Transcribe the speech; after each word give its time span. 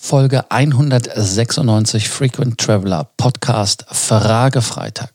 Folge 0.00 0.50
196 0.50 2.08
Frequent 2.08 2.56
Traveler 2.56 3.10
Podcast 3.16 3.84
Frage 3.90 4.62
Freitag. 4.62 5.10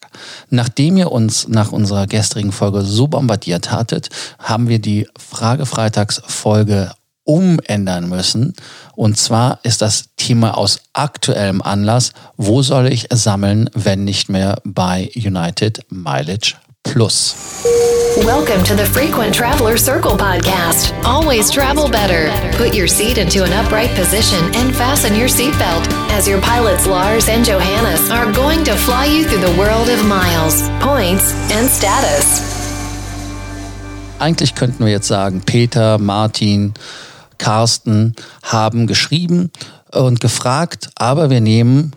Nachdem 0.50 0.98
ihr 0.98 1.12
uns 1.12 1.48
nach 1.48 1.72
unserer 1.72 2.06
gestrigen 2.06 2.52
Folge 2.52 2.82
so 2.82 3.08
bombardiert 3.08 3.72
hattet, 3.72 4.10
haben 4.38 4.68
wir 4.68 4.80
die 4.80 5.08
Frage 5.18 5.66
Freitags 5.66 6.22
Folge 6.28 6.92
umändern 7.24 8.08
müssen. 8.10 8.54
Und 8.96 9.18
zwar 9.18 9.60
ist 9.64 9.82
das 9.82 10.10
Thema 10.18 10.58
aus 10.58 10.82
aktuellem 10.92 11.62
Anlass, 11.62 12.12
wo 12.38 12.62
soll 12.62 12.88
ich 12.88 13.08
sammeln, 13.12 13.70
wenn 13.74 14.04
nicht 14.04 14.30
mehr 14.30 14.60
bei 14.64 15.10
United 15.16 15.80
Mileage 15.90 16.56
Plus. 16.84 17.36
Welcome 18.26 18.64
to 18.66 18.76
the 18.76 18.86
Frequent 18.86 19.34
Traveler 19.34 19.78
Circle 19.78 20.18
podcast. 20.18 20.94
Always 21.06 21.50
travel 21.50 21.90
better. 21.90 22.30
Put 22.58 22.76
your 22.76 22.88
seat 22.88 23.18
into 23.18 23.44
an 23.44 23.54
upright 23.54 23.90
position 23.96 24.44
and 24.54 24.76
fasten 24.76 25.16
your 25.16 25.30
seatbelt 25.30 25.88
as 26.12 26.28
your 26.28 26.42
pilots 26.42 26.86
Lars 26.86 27.30
and 27.30 27.46
Johannes 27.46 28.12
are 28.12 28.32
going 28.34 28.64
to 28.66 28.76
fly 28.76 29.06
you 29.06 29.24
through 29.24 29.40
the 29.40 29.58
world 29.58 29.90
of 29.90 30.06
miles, 30.06 30.70
points 30.82 31.34
and 31.52 31.70
status. 31.70 32.42
Eigentlich 34.20 34.54
könnten 34.54 34.86
wir 34.86 34.92
jetzt 34.92 35.08
sagen, 35.08 35.42
Peter, 35.46 35.98
Martin, 35.98 36.74
Carsten 37.38 38.16
haben 38.44 38.88
geschrieben 38.88 39.52
und 39.92 40.20
gefragt, 40.20 40.90
aber 40.96 41.30
wir 41.30 41.42
nehmen 41.42 41.96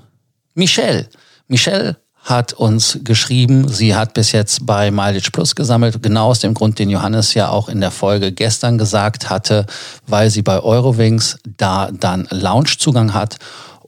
Michelle. 0.54 1.08
Michelle 1.48 1.96
hat 2.26 2.52
uns 2.52 2.98
geschrieben, 3.04 3.68
sie 3.68 3.94
hat 3.94 4.12
bis 4.12 4.32
jetzt 4.32 4.66
bei 4.66 4.90
Mileage 4.90 5.30
Plus 5.30 5.54
gesammelt, 5.54 6.02
genau 6.02 6.26
aus 6.26 6.40
dem 6.40 6.54
Grund, 6.54 6.78
den 6.80 6.90
Johannes 6.90 7.34
ja 7.34 7.48
auch 7.50 7.68
in 7.68 7.80
der 7.80 7.92
Folge 7.92 8.32
gestern 8.32 8.78
gesagt 8.78 9.30
hatte, 9.30 9.64
weil 10.08 10.28
sie 10.28 10.42
bei 10.42 10.58
Eurowings 10.58 11.38
da 11.56 11.88
dann 11.92 12.26
Loungezugang 12.30 13.14
hat 13.14 13.36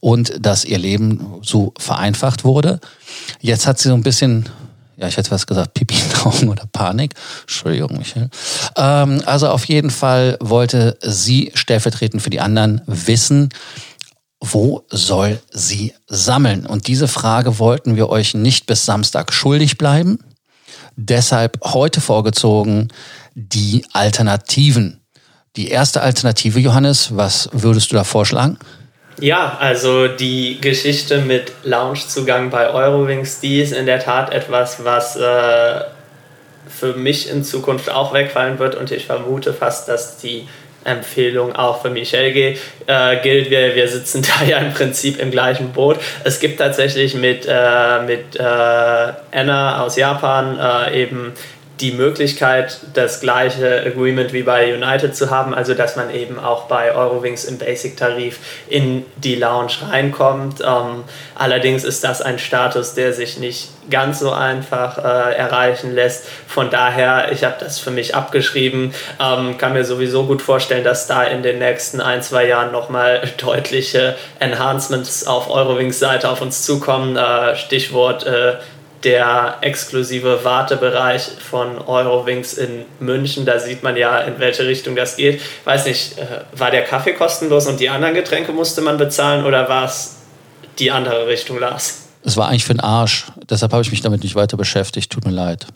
und 0.00 0.32
dass 0.38 0.64
ihr 0.64 0.78
Leben 0.78 1.26
so 1.42 1.74
vereinfacht 1.78 2.44
wurde. 2.44 2.78
Jetzt 3.40 3.66
hat 3.66 3.80
sie 3.80 3.88
so 3.88 3.94
ein 3.94 4.04
bisschen 4.04 4.48
ja, 4.98 5.06
ich 5.06 5.16
hätte 5.16 5.30
was 5.30 5.46
gesagt, 5.46 5.74
Pipi 5.74 5.94
in 5.94 6.20
Augen 6.26 6.48
oder 6.48 6.64
Panik. 6.66 7.14
Entschuldigung, 7.42 7.96
Michael. 7.96 8.30
Ähm, 8.76 9.22
also 9.26 9.48
auf 9.48 9.64
jeden 9.66 9.90
Fall 9.90 10.36
wollte 10.40 10.98
sie 11.00 11.52
stellvertretend 11.54 12.20
für 12.20 12.30
die 12.30 12.40
anderen 12.40 12.82
wissen, 12.86 13.50
wo 14.40 14.84
soll 14.88 15.40
sie 15.50 15.94
sammeln? 16.06 16.66
Und 16.66 16.86
diese 16.86 17.08
Frage 17.08 17.58
wollten 17.58 17.96
wir 17.96 18.08
euch 18.08 18.34
nicht 18.34 18.66
bis 18.66 18.84
Samstag 18.84 19.32
schuldig 19.32 19.78
bleiben. 19.78 20.18
Deshalb 20.96 21.58
heute 21.64 22.00
vorgezogen 22.00 22.88
die 23.34 23.84
Alternativen. 23.92 25.00
Die 25.56 25.68
erste 25.68 26.02
Alternative, 26.02 26.60
Johannes, 26.60 27.16
was 27.16 27.48
würdest 27.52 27.90
du 27.90 27.96
da 27.96 28.04
vorschlagen? 28.04 28.58
Ja, 29.20 29.56
also 29.58 30.06
die 30.06 30.60
Geschichte 30.60 31.18
mit 31.18 31.52
Loungezugang 31.64 32.50
bei 32.50 32.70
Eurowings, 32.70 33.40
die 33.40 33.60
ist 33.60 33.72
in 33.72 33.86
der 33.86 33.98
Tat 33.98 34.32
etwas, 34.32 34.84
was 34.84 35.16
äh, 35.16 35.80
für 36.68 36.94
mich 36.94 37.28
in 37.28 37.42
Zukunft 37.42 37.90
auch 37.90 38.14
wegfallen 38.14 38.60
wird 38.60 38.76
und 38.76 38.92
ich 38.92 39.06
vermute 39.06 39.52
fast, 39.52 39.88
dass 39.88 40.18
die 40.18 40.46
Empfehlung 40.84 41.54
auch 41.54 41.82
für 41.82 41.90
Michel 41.90 42.56
äh, 42.86 43.16
gilt. 43.22 43.50
Wir, 43.50 43.74
wir 43.74 43.88
sitzen 43.88 44.22
da 44.40 44.44
ja 44.44 44.58
im 44.58 44.72
Prinzip 44.72 45.20
im 45.20 45.30
gleichen 45.30 45.72
Boot. 45.72 45.98
Es 46.24 46.40
gibt 46.40 46.58
tatsächlich 46.58 47.14
mit, 47.14 47.46
äh, 47.46 48.02
mit 48.02 48.36
äh, 48.36 48.42
Anna 48.42 49.82
aus 49.82 49.96
Japan 49.96 50.58
äh, 50.58 51.02
eben 51.02 51.32
die 51.80 51.92
Möglichkeit, 51.92 52.80
das 52.94 53.20
gleiche 53.20 53.82
Agreement 53.86 54.32
wie 54.32 54.42
bei 54.42 54.74
United 54.74 55.14
zu 55.14 55.30
haben, 55.30 55.54
also 55.54 55.74
dass 55.74 55.96
man 55.96 56.12
eben 56.12 56.38
auch 56.38 56.64
bei 56.64 56.94
Eurowings 56.94 57.44
im 57.44 57.58
Basic-Tarif 57.58 58.38
in 58.68 59.04
die 59.16 59.36
Lounge 59.36 59.72
reinkommt. 59.88 60.60
Ähm, 60.60 61.04
allerdings 61.34 61.84
ist 61.84 62.04
das 62.04 62.20
ein 62.20 62.38
Status, 62.38 62.94
der 62.94 63.12
sich 63.12 63.38
nicht 63.38 63.70
ganz 63.90 64.18
so 64.18 64.32
einfach 64.32 64.98
äh, 64.98 65.34
erreichen 65.34 65.94
lässt. 65.94 66.26
Von 66.46 66.70
daher, 66.70 67.32
ich 67.32 67.44
habe 67.44 67.56
das 67.60 67.78
für 67.78 67.90
mich 67.90 68.14
abgeschrieben, 68.14 68.92
ähm, 69.20 69.56
kann 69.56 69.72
mir 69.72 69.84
sowieso 69.84 70.24
gut 70.24 70.42
vorstellen, 70.42 70.84
dass 70.84 71.06
da 71.06 71.22
in 71.22 71.42
den 71.42 71.58
nächsten 71.58 72.00
ein, 72.00 72.22
zwei 72.22 72.46
Jahren 72.46 72.72
nochmal 72.72 73.22
deutliche 73.38 74.16
Enhancements 74.40 75.26
auf 75.26 75.50
Eurowings 75.50 75.98
Seite 75.98 76.28
auf 76.28 76.40
uns 76.40 76.62
zukommen. 76.62 77.16
Äh, 77.16 77.56
Stichwort 77.56 78.26
äh, 78.26 78.56
der 79.04 79.58
exklusive 79.60 80.44
Wartebereich 80.44 81.22
von 81.22 81.78
Eurowings 81.78 82.54
in 82.54 82.84
München. 83.00 83.46
Da 83.46 83.58
sieht 83.58 83.82
man 83.82 83.96
ja, 83.96 84.20
in 84.20 84.38
welche 84.38 84.66
Richtung 84.66 84.96
das 84.96 85.16
geht. 85.16 85.40
Weiß 85.64 85.86
nicht, 85.86 86.18
äh, 86.18 86.40
war 86.52 86.70
der 86.70 86.82
Kaffee 86.82 87.12
kostenlos 87.12 87.66
und 87.66 87.80
die 87.80 87.88
anderen 87.88 88.14
Getränke 88.14 88.52
musste 88.52 88.80
man 88.80 88.96
bezahlen 88.96 89.44
oder 89.44 89.68
war 89.68 89.84
es 89.84 90.16
die 90.78 90.90
andere 90.90 91.26
Richtung, 91.26 91.58
Lars? 91.58 92.08
Es 92.24 92.36
war 92.36 92.48
eigentlich 92.48 92.64
für 92.64 92.74
den 92.74 92.80
Arsch. 92.80 93.26
Deshalb 93.48 93.72
habe 93.72 93.82
ich 93.82 93.90
mich 93.90 94.00
damit 94.00 94.22
nicht 94.22 94.34
weiter 94.34 94.56
beschäftigt. 94.56 95.10
Tut 95.10 95.24
mir 95.24 95.30
leid. 95.30 95.66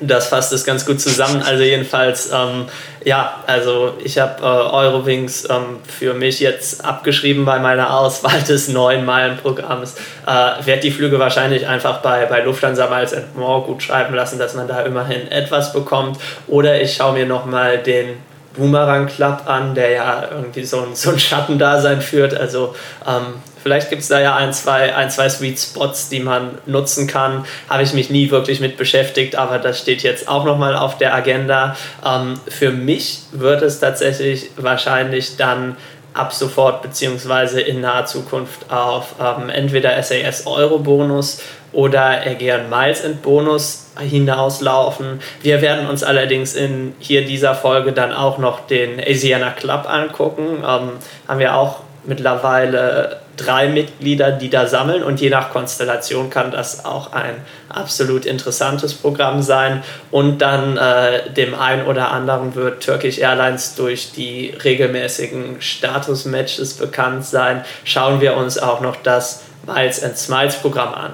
Das 0.00 0.28
fasst 0.28 0.52
es 0.52 0.64
ganz 0.64 0.86
gut 0.86 1.00
zusammen. 1.00 1.42
Also 1.42 1.62
jedenfalls, 1.62 2.30
ähm, 2.32 2.66
ja, 3.04 3.42
also 3.46 3.94
ich 4.02 4.18
habe 4.18 4.42
äh, 4.42 4.46
Eurowings 4.46 5.48
ähm, 5.50 5.78
für 5.86 6.14
mich 6.14 6.40
jetzt 6.40 6.84
abgeschrieben 6.84 7.44
bei 7.44 7.58
meiner 7.58 7.94
Auswahl 7.94 8.40
des 8.48 8.68
neuen 8.68 9.04
Meilenprogramms. 9.04 9.96
Äh, 10.26 10.66
Werde 10.66 10.80
die 10.80 10.90
Flüge 10.90 11.18
wahrscheinlich 11.18 11.66
einfach 11.66 11.98
bei, 11.98 12.24
bei 12.26 12.42
Lufthansa 12.42 12.88
Miles 12.88 13.12
and 13.12 13.36
More 13.36 13.66
gut 13.66 13.82
schreiben 13.82 14.14
lassen, 14.14 14.38
dass 14.38 14.54
man 14.54 14.68
da 14.68 14.80
immerhin 14.82 15.30
etwas 15.30 15.72
bekommt. 15.74 16.18
Oder 16.46 16.80
ich 16.80 16.94
schaue 16.94 17.12
mir 17.12 17.26
nochmal 17.26 17.78
den 17.78 18.16
Boomerang 18.56 19.06
Club 19.06 19.42
an, 19.46 19.74
der 19.74 19.90
ja 19.90 20.28
irgendwie 20.30 20.64
so 20.64 20.80
ein, 20.80 20.94
so 20.94 21.10
ein 21.10 21.18
Schattendasein 21.18 22.00
führt. 22.00 22.34
Also 22.34 22.74
ähm, 23.06 23.34
Vielleicht 23.62 23.90
gibt 23.90 24.02
es 24.02 24.08
da 24.08 24.20
ja 24.20 24.36
ein 24.36 24.52
zwei, 24.52 24.94
ein, 24.94 25.10
zwei 25.10 25.28
Sweet 25.28 25.58
Spots, 25.58 26.08
die 26.08 26.20
man 26.20 26.58
nutzen 26.66 27.06
kann. 27.06 27.44
Habe 27.68 27.82
ich 27.82 27.92
mich 27.92 28.10
nie 28.10 28.30
wirklich 28.30 28.60
mit 28.60 28.76
beschäftigt, 28.76 29.36
aber 29.36 29.58
das 29.58 29.78
steht 29.78 30.02
jetzt 30.02 30.28
auch 30.28 30.44
nochmal 30.44 30.76
auf 30.76 30.98
der 30.98 31.14
Agenda. 31.14 31.76
Ähm, 32.04 32.40
für 32.48 32.70
mich 32.70 33.22
wird 33.32 33.62
es 33.62 33.80
tatsächlich 33.80 34.50
wahrscheinlich 34.56 35.36
dann 35.36 35.76
ab 36.14 36.32
sofort 36.32 36.82
beziehungsweise 36.82 37.60
in 37.60 37.80
naher 37.80 38.06
Zukunft 38.06 38.70
auf 38.70 39.14
ähm, 39.20 39.48
entweder 39.48 40.02
SAS 40.02 40.46
Euro 40.46 40.78
Bonus 40.78 41.40
oder 41.72 42.26
Aegean 42.26 42.68
Miles 42.68 43.04
and 43.04 43.22
Bonus 43.22 43.92
hinauslaufen. 43.98 45.20
Wir 45.42 45.62
werden 45.62 45.88
uns 45.88 46.02
allerdings 46.02 46.54
in 46.54 46.94
hier 46.98 47.24
dieser 47.24 47.54
Folge 47.54 47.92
dann 47.92 48.12
auch 48.12 48.38
noch 48.38 48.66
den 48.66 49.00
Asiana 49.00 49.50
Club 49.50 49.88
angucken. 49.88 50.64
Ähm, 50.66 50.90
haben 51.28 51.38
wir 51.38 51.54
auch 51.54 51.80
mittlerweile 52.04 53.20
drei 53.44 53.68
Mitglieder, 53.68 54.32
die 54.32 54.50
da 54.50 54.66
sammeln 54.66 55.02
und 55.02 55.20
je 55.20 55.30
nach 55.30 55.50
Konstellation 55.50 56.30
kann 56.30 56.50
das 56.50 56.84
auch 56.84 57.12
ein 57.12 57.36
absolut 57.68 58.26
interessantes 58.26 58.94
Programm 58.94 59.42
sein. 59.42 59.82
Und 60.10 60.38
dann 60.38 60.76
äh, 60.76 61.30
dem 61.32 61.54
einen 61.54 61.86
oder 61.86 62.10
anderen 62.10 62.54
wird 62.54 62.84
Turkish 62.84 63.18
Airlines 63.18 63.74
durch 63.74 64.12
die 64.12 64.54
regelmäßigen 64.62 65.60
Status-Matches 65.60 66.74
bekannt 66.74 67.24
sein. 67.24 67.64
Schauen 67.84 68.20
wir 68.20 68.36
uns 68.36 68.58
auch 68.58 68.80
noch 68.80 68.96
das 68.96 69.42
Miles 69.66 70.02
and 70.02 70.16
Smiles 70.16 70.56
Programm 70.56 70.94
an. 70.94 71.12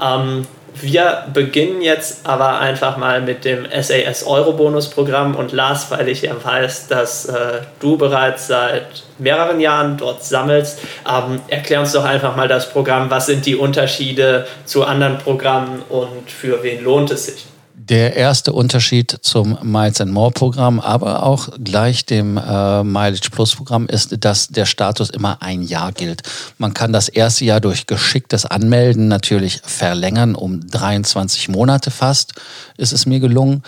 Ähm, 0.00 0.46
wir 0.80 1.24
beginnen 1.32 1.82
jetzt 1.82 2.26
aber 2.26 2.58
einfach 2.58 2.96
mal 2.96 3.20
mit 3.20 3.44
dem 3.44 3.66
SAS 3.80 4.24
Euro 4.24 4.52
Bonus 4.52 4.90
Programm 4.90 5.34
und 5.34 5.52
Lars, 5.52 5.90
weil 5.90 6.08
ich 6.08 6.22
ja 6.22 6.32
weiß, 6.42 6.88
dass 6.88 7.26
äh, 7.26 7.60
du 7.80 7.96
bereits 7.96 8.48
seit 8.48 9.04
mehreren 9.18 9.60
Jahren 9.60 9.96
dort 9.96 10.24
sammelst, 10.24 10.80
ähm, 11.08 11.40
erklär 11.48 11.80
uns 11.80 11.92
doch 11.92 12.04
einfach 12.04 12.36
mal 12.36 12.48
das 12.48 12.70
Programm. 12.70 13.10
Was 13.10 13.26
sind 13.26 13.46
die 13.46 13.56
Unterschiede 13.56 14.46
zu 14.64 14.84
anderen 14.84 15.18
Programmen 15.18 15.82
und 15.88 16.30
für 16.30 16.62
wen 16.62 16.82
lohnt 16.82 17.10
es 17.10 17.26
sich? 17.26 17.46
Der 17.88 18.16
erste 18.16 18.52
Unterschied 18.52 19.18
zum 19.22 19.58
Miles 19.62 20.02
and 20.02 20.12
More 20.12 20.30
Programm, 20.30 20.78
aber 20.78 21.22
auch 21.22 21.48
gleich 21.64 22.04
dem 22.04 22.36
äh, 22.36 22.84
Mileage 22.84 23.30
Plus 23.30 23.54
Programm 23.56 23.86
ist, 23.86 24.22
dass 24.26 24.48
der 24.48 24.66
Status 24.66 25.08
immer 25.08 25.40
ein 25.40 25.62
Jahr 25.62 25.92
gilt. 25.92 26.22
Man 26.58 26.74
kann 26.74 26.92
das 26.92 27.08
erste 27.08 27.46
Jahr 27.46 27.62
durch 27.62 27.86
geschicktes 27.86 28.44
Anmelden 28.44 29.08
natürlich 29.08 29.62
verlängern 29.64 30.34
um 30.34 30.60
23 30.68 31.48
Monate 31.48 31.90
fast, 31.90 32.34
ist 32.76 32.92
es 32.92 33.06
mir 33.06 33.20
gelungen. 33.20 33.62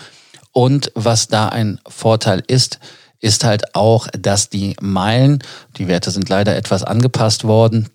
Und 0.51 0.91
was 0.93 1.27
da 1.27 1.47
ein 1.49 1.79
Vorteil 1.87 2.43
ist, 2.45 2.77
ist 3.21 3.43
halt 3.43 3.73
auch, 3.73 4.07
dass 4.11 4.49
die 4.49 4.75
Meilen, 4.81 5.39
die 5.77 5.87
Werte 5.87 6.11
sind 6.11 6.29
leider 6.29 6.55
etwas 6.55 6.83
angepasst 6.83 7.43
worden, 7.43 7.89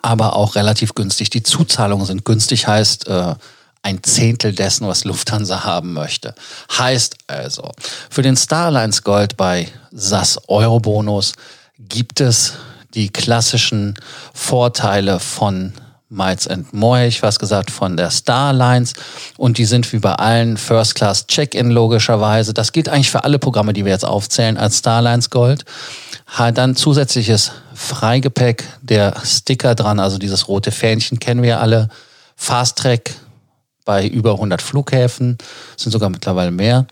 aber 0.00 0.36
auch 0.36 0.54
relativ 0.54 0.94
günstig. 0.94 1.28
Die 1.28 1.42
Zuzahlungen 1.42 2.06
sind 2.06 2.24
günstig, 2.24 2.66
heißt, 2.66 3.08
äh, 3.08 3.34
ein 3.82 4.02
Zehntel 4.02 4.52
dessen, 4.54 4.86
was 4.86 5.04
Lufthansa 5.04 5.64
haben 5.64 5.92
möchte. 5.92 6.34
Heißt 6.76 7.16
also, 7.26 7.70
für 8.10 8.22
den 8.22 8.36
Starlines 8.36 9.02
Gold 9.02 9.36
bei 9.36 9.68
SAS 9.90 10.38
Eurobonus 10.48 11.32
gibt 11.78 12.20
es 12.20 12.54
die 12.94 13.08
klassischen 13.08 13.94
Vorteile 14.34 15.18
von 15.18 15.72
Miles 16.12 16.48
and 16.48 16.72
More, 16.72 17.06
ich 17.06 17.22
was 17.22 17.38
gesagt, 17.38 17.70
von 17.70 17.96
der 17.96 18.10
Starlines. 18.10 18.94
Und 19.36 19.58
die 19.58 19.64
sind 19.64 19.92
wie 19.92 20.00
bei 20.00 20.12
allen 20.12 20.56
First 20.56 20.96
Class 20.96 21.28
Check-in 21.28 21.70
logischerweise. 21.70 22.52
Das 22.52 22.72
gilt 22.72 22.88
eigentlich 22.88 23.12
für 23.12 23.22
alle 23.22 23.38
Programme, 23.38 23.72
die 23.72 23.84
wir 23.84 23.92
jetzt 23.92 24.04
aufzählen 24.04 24.58
als 24.58 24.78
Starlines 24.78 25.30
Gold. 25.30 25.64
Dann 26.54 26.74
zusätzliches 26.74 27.52
Freigepäck, 27.74 28.64
der 28.82 29.14
Sticker 29.24 29.76
dran, 29.76 30.00
also 30.00 30.18
dieses 30.18 30.48
rote 30.48 30.72
Fähnchen 30.72 31.20
kennen 31.20 31.42
wir 31.42 31.60
alle. 31.60 31.88
Fast 32.34 32.78
Track 32.78 33.14
bei 33.90 34.06
über 34.06 34.34
100 34.34 34.62
Flughäfen, 34.62 35.36
sind 35.76 35.90
sogar 35.90 36.10
mittlerweile 36.10 36.52
mehr. 36.52 36.86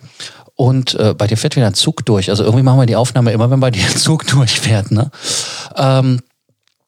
Und 0.57 0.97
äh, 0.97 1.15
bei 1.17 1.29
dir 1.29 1.37
fährt 1.37 1.55
wieder 1.55 1.69
ein 1.69 1.75
Zug 1.75 2.05
durch. 2.05 2.29
Also 2.29 2.43
irgendwie 2.43 2.65
machen 2.65 2.81
wir 2.81 2.87
die 2.87 2.97
Aufnahme 2.97 3.31
immer, 3.31 3.49
wenn 3.53 3.61
bei 3.61 3.71
dir 3.71 3.87
ein 3.87 3.97
Zug 3.97 4.27
durchfährt. 4.27 4.91
Ne? 4.91 5.13
Ähm, 5.77 6.19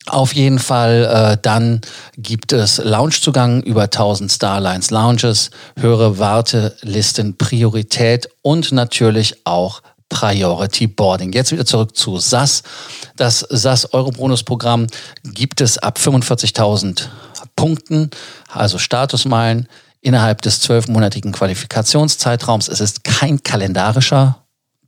auf 0.06 0.34
jeden 0.34 0.58
Fall, 0.58 1.04
äh, 1.04 1.38
dann 1.40 1.80
gibt 2.16 2.52
es 2.52 2.78
Loungezugang 2.78 3.62
über 3.62 3.84
1000 3.84 4.32
Starlines 4.32 4.90
Lounges, 4.90 5.52
höhere 5.78 6.18
Wartelisten, 6.18 7.38
Priorität 7.38 8.28
und 8.42 8.72
natürlich 8.72 9.46
auch 9.46 9.80
Priority 10.08 10.88
Boarding. 10.88 11.32
Jetzt 11.32 11.52
wieder 11.52 11.66
zurück 11.66 11.96
zu 11.96 12.18
SAS. 12.18 12.64
Das 13.14 13.46
SAS 13.48 13.94
Eurobonus 13.94 14.42
Programm 14.42 14.88
gibt 15.22 15.60
es 15.60 15.78
ab 15.78 16.00
45.000 16.02 17.06
Punkten, 17.54 18.10
also 18.48 18.78
Statusmeilen 18.78 19.68
innerhalb 20.00 20.42
des 20.42 20.60
zwölfmonatigen 20.60 21.32
Qualifikationszeitraums. 21.32 22.68
Es 22.68 22.80
ist 22.80 23.04
kein 23.04 23.42
kalendarischer 23.42 24.44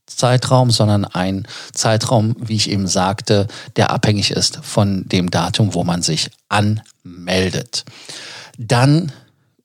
Zeitraum, 0.06 0.70
sondern 0.70 1.05
ein 1.05 1.47
Zeitraum, 1.73 2.37
wie 2.38 2.56
ich 2.56 2.70
eben 2.70 2.87
sagte, 2.87 3.47
der 3.76 3.91
abhängig 3.91 4.31
ist 4.31 4.59
von 4.62 5.09
dem 5.09 5.31
Datum, 5.31 5.75
wo 5.75 5.85
man 5.85 6.03
sich 6.03 6.31
anmeldet. 6.49 7.85
Dann 8.59 9.12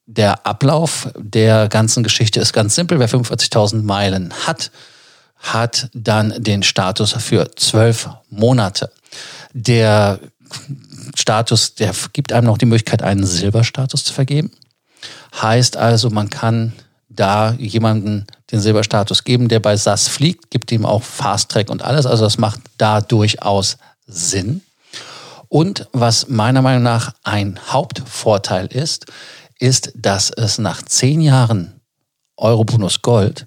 der 0.06 0.46
Ablauf 0.46 1.10
der 1.16 1.68
ganzen 1.68 2.02
Geschichte 2.02 2.40
ist 2.40 2.52
ganz 2.52 2.74
simpel. 2.74 2.98
Wer 2.98 3.10
45.000 3.10 3.82
Meilen 3.82 4.32
hat, 4.46 4.70
hat 5.36 5.90
dann 5.92 6.34
den 6.42 6.62
Status 6.62 7.12
für 7.12 7.50
zwölf 7.56 8.08
Monate. 8.30 8.90
Der 9.52 10.18
Status, 11.14 11.74
der 11.74 11.92
gibt 12.12 12.32
einem 12.32 12.46
noch 12.46 12.58
die 12.58 12.66
Möglichkeit, 12.66 13.02
einen 13.02 13.26
Silberstatus 13.26 14.04
zu 14.04 14.12
vergeben. 14.12 14.50
Heißt 15.40 15.76
also, 15.76 16.10
man 16.10 16.30
kann 16.30 16.72
da 17.08 17.52
jemanden 17.52 18.26
den 18.52 18.60
Silberstatus 18.60 19.24
geben, 19.24 19.48
der 19.48 19.60
bei 19.60 19.76
SAS 19.76 20.08
fliegt, 20.08 20.50
gibt 20.50 20.70
ihm 20.72 20.86
auch 20.86 21.02
Fast 21.02 21.50
Track 21.50 21.70
und 21.70 21.82
alles. 21.82 22.06
Also 22.06 22.24
das 22.24 22.38
macht 22.38 22.60
da 22.78 23.00
durchaus 23.00 23.76
Sinn. 24.06 24.62
Und 25.48 25.88
was 25.92 26.28
meiner 26.28 26.62
Meinung 26.62 26.82
nach 26.82 27.14
ein 27.24 27.58
Hauptvorteil 27.68 28.66
ist, 28.66 29.06
ist, 29.58 29.92
dass 29.96 30.30
es 30.30 30.58
nach 30.58 30.82
zehn 30.82 31.20
Jahren 31.20 31.80
Eurobonus 32.36 33.02
Gold 33.02 33.46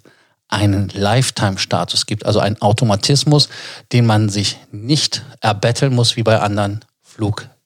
einen 0.50 0.90
Lifetime-Status 0.90 2.06
gibt, 2.06 2.26
also 2.26 2.40
einen 2.40 2.62
Automatismus, 2.62 3.48
den 3.94 4.06
man 4.06 4.28
sich 4.28 4.58
nicht 4.72 5.24
erbetteln 5.40 5.96
muss 5.96 6.18
wie 6.18 6.24
bei 6.24 6.40
anderen 6.40 6.84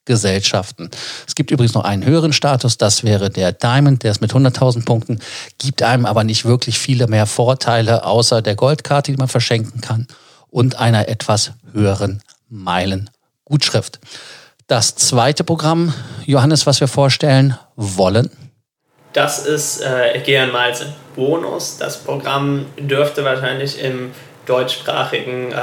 Fluggesellschaften. 0.06 0.90
Es 1.28 1.36
gibt 1.36 1.52
übrigens 1.52 1.74
noch 1.74 1.84
einen 1.84 2.06
höheren 2.06 2.31
Status, 2.31 2.78
das 2.78 3.04
wäre 3.04 3.30
der 3.30 3.52
Diamond, 3.52 4.04
der 4.04 4.12
ist 4.12 4.22
mit 4.22 4.31
100.000 4.31 4.86
Punkten, 4.86 5.19
gibt 5.57 5.81
einem 5.81 6.06
aber 6.06 6.24
nicht 6.24 6.46
wirklich 6.46 6.78
viele 6.78 7.07
mehr 7.07 7.25
Vorteile, 7.25 8.06
außer 8.06 8.42
der 8.42 8.56
Goldkarte, 8.56 9.12
die 9.12 9.18
man 9.18 9.28
verschenken 9.28 9.81
kann 9.81 10.07
und 10.50 10.80
einer 10.80 11.07
etwas 11.07 11.52
höheren 11.74 12.22
Meilengutschrift. 12.50 14.00
Das 14.68 14.96
zweite 14.96 15.44
Programm, 15.44 15.94
Johannes, 16.25 16.66
was 16.66 16.80
wir 16.80 16.88
vorstellen 16.88 17.58
wollen, 17.75 18.30
das 19.13 19.46
ist 19.46 19.81
äh, 19.81 20.18
Aegean 20.18 20.51
Miles 20.51 20.86
Bonus. 21.16 21.78
Das 21.78 22.00
Programm 22.00 22.66
dürfte 22.78 23.24
wahrscheinlich 23.24 23.80
im 23.81 24.12
deutschsprachigen 24.46 25.52
äh, 25.52 25.56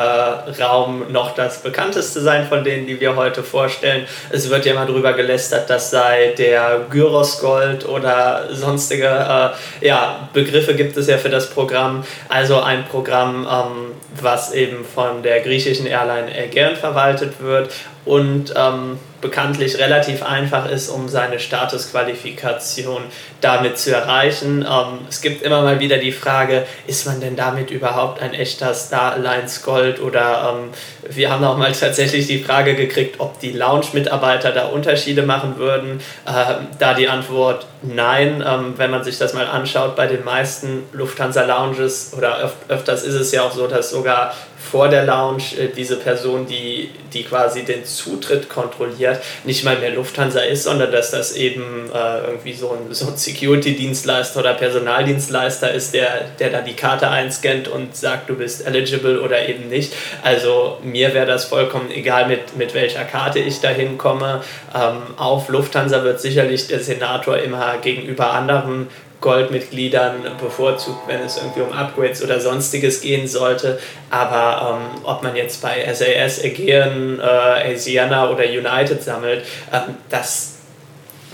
Raum 0.62 1.10
noch 1.10 1.34
das 1.34 1.62
bekannteste 1.62 2.20
sein 2.20 2.46
von 2.46 2.64
denen, 2.64 2.86
die 2.86 3.00
wir 3.00 3.16
heute 3.16 3.42
vorstellen. 3.42 4.06
Es 4.30 4.50
wird 4.50 4.66
ja 4.66 4.74
mal 4.74 4.86
drüber 4.86 5.12
gelästert, 5.12 5.70
das 5.70 5.90
sei 5.90 6.34
der 6.36 6.86
Gyros 6.90 7.40
Gold 7.40 7.88
oder 7.88 8.48
sonstige 8.50 9.06
äh, 9.06 9.86
ja, 9.86 10.28
Begriffe 10.32 10.74
gibt 10.74 10.96
es 10.96 11.06
ja 11.06 11.18
für 11.18 11.30
das 11.30 11.50
Programm. 11.50 12.04
Also 12.28 12.60
ein 12.60 12.84
Programm, 12.84 13.46
ähm, 13.50 13.92
was 14.20 14.52
eben 14.52 14.84
von 14.84 15.22
der 15.22 15.40
griechischen 15.40 15.86
Airline 15.86 16.30
Aegean 16.32 16.76
verwaltet 16.76 17.40
wird 17.40 17.70
und 18.04 18.52
ähm, 18.56 18.98
bekanntlich 19.20 19.78
relativ 19.78 20.24
einfach 20.24 20.68
ist, 20.68 20.88
um 20.90 21.08
seine 21.08 21.38
Statusqualifikation 21.38 23.02
damit 23.40 23.78
zu 23.78 23.94
erreichen. 23.94 24.66
Ähm, 24.68 24.98
es 25.08 25.22
gibt 25.22 25.42
immer 25.42 25.62
mal 25.62 25.80
wieder 25.80 25.98
die 25.98 26.12
Frage, 26.12 26.66
ist 26.86 27.06
man 27.06 27.20
denn 27.20 27.36
damit 27.36 27.70
überhaupt 27.70 28.20
ein 28.20 28.34
echter 28.34 28.74
Star 28.74 29.12
Alliance 29.12 29.62
Gold? 29.62 30.02
Oder 30.02 30.56
ähm, 30.56 30.70
wir 31.08 31.30
haben 31.30 31.44
auch 31.44 31.56
mal 31.56 31.72
tatsächlich 31.80 32.26
die 32.26 32.42
Frage 32.42 32.74
gekriegt, 32.74 33.20
ob 33.20 33.38
die 33.38 33.52
Lounge-Mitarbeiter 33.52 34.50
da 34.50 34.66
Unterschiede 34.66 35.22
machen 35.22 35.56
würden. 35.56 36.00
Ähm, 36.26 36.66
da 36.78 36.94
die 36.94 37.08
Antwort 37.08 37.66
nein, 37.82 38.44
ähm, 38.46 38.74
wenn 38.76 38.90
man 38.90 39.04
sich 39.04 39.18
das 39.18 39.32
mal 39.34 39.46
anschaut, 39.46 39.94
bei 39.96 40.06
den 40.06 40.24
meisten 40.24 40.82
Lufthansa 40.92 41.44
Lounges 41.44 42.12
oder 42.16 42.44
öf 42.44 42.52
öfters 42.68 43.04
ist 43.04 43.14
es 43.14 43.32
ja 43.32 43.42
auch 43.42 43.52
so, 43.52 43.66
dass 43.66 43.90
sogar 43.90 44.34
vor 44.70 44.88
der 44.88 45.04
Lounge 45.04 45.42
äh, 45.58 45.68
diese 45.68 45.96
Person, 45.96 46.46
die, 46.46 46.90
die 47.12 47.24
quasi 47.24 47.64
den 47.64 47.84
Zutritt 47.84 48.48
kontrolliert, 48.48 49.20
nicht 49.44 49.64
mal 49.64 49.78
mehr 49.78 49.90
Lufthansa 49.90 50.40
ist, 50.40 50.64
sondern 50.64 50.92
dass 50.92 51.10
das 51.10 51.32
eben 51.36 51.90
äh, 51.92 52.26
irgendwie 52.26 52.54
so 52.54 52.70
ein, 52.70 52.94
so 52.94 53.08
ein 53.08 53.16
Security-Dienstleister 53.16 54.40
oder 54.40 54.54
Personaldienstleister 54.54 55.72
ist, 55.72 55.94
der, 55.94 56.30
der 56.38 56.50
da 56.50 56.60
die 56.60 56.74
Karte 56.74 57.10
einscannt 57.10 57.68
und 57.68 57.96
sagt, 57.96 58.30
du 58.30 58.36
bist 58.36 58.66
eligible 58.66 59.20
oder 59.20 59.48
eben 59.48 59.68
nicht. 59.68 59.92
Also 60.22 60.78
mir 60.82 61.12
wäre 61.14 61.26
das 61.26 61.44
vollkommen 61.44 61.90
egal, 61.90 62.28
mit, 62.28 62.56
mit 62.56 62.74
welcher 62.74 63.04
Karte 63.04 63.40
ich 63.40 63.60
da 63.60 63.68
hinkomme. 63.68 64.42
Ähm, 64.74 64.98
auf 65.16 65.48
Lufthansa 65.48 66.04
wird 66.04 66.20
sicherlich 66.20 66.68
der 66.68 66.80
Senator 66.80 67.36
immer 67.38 67.78
gegenüber 67.78 68.30
anderen 68.32 68.88
Goldmitgliedern 69.22 70.32
bevorzugt, 70.38 71.08
wenn 71.08 71.20
es 71.20 71.38
irgendwie 71.38 71.62
um 71.62 71.72
Upgrades 71.72 72.22
oder 72.22 72.38
sonstiges 72.40 73.00
gehen 73.00 73.26
sollte. 73.26 73.78
Aber 74.10 74.78
ähm, 74.78 75.00
ob 75.04 75.22
man 75.22 75.34
jetzt 75.34 75.62
bei 75.62 75.90
SAS, 75.94 76.44
Aegean, 76.44 77.18
äh, 77.18 77.72
Asiana 77.72 78.28
oder 78.28 78.44
United 78.44 79.02
sammelt, 79.02 79.44
ähm, 79.72 79.94
das 80.10 80.56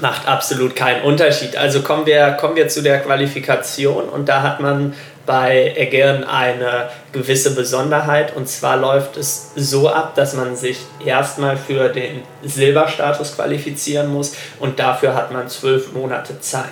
macht 0.01 0.29
absolut 0.29 0.77
keinen 0.77 1.03
Unterschied. 1.03 1.57
Also 1.57 1.83
kommen 1.83 2.07
wir, 2.07 2.31
kommen 2.33 2.55
wir 2.55 2.69
zu 2.69 2.83
der 2.83 3.01
Qualifikation 3.01 4.09
und 4.09 4.29
da 4.29 4.43
hat 4.43 4.61
man 4.61 4.95
bei 5.27 5.75
Aegean 5.77 6.25
eine 6.25 6.89
gewisse 7.13 7.55
Besonderheit 7.55 8.35
und 8.37 8.49
zwar 8.49 8.77
läuft 8.77 9.17
es 9.17 9.51
so 9.57 9.89
ab, 9.89 10.15
dass 10.15 10.35
man 10.35 10.57
sich 10.57 10.79
erstmal 11.05 11.57
für 11.57 11.89
den 11.89 12.23
Silberstatus 12.43 13.35
qualifizieren 13.35 14.13
muss 14.13 14.37
und 14.61 14.79
dafür 14.79 15.15
hat 15.15 15.33
man 15.33 15.49
zwölf 15.49 15.93
Monate 15.93 16.41
Zeit 16.41 16.69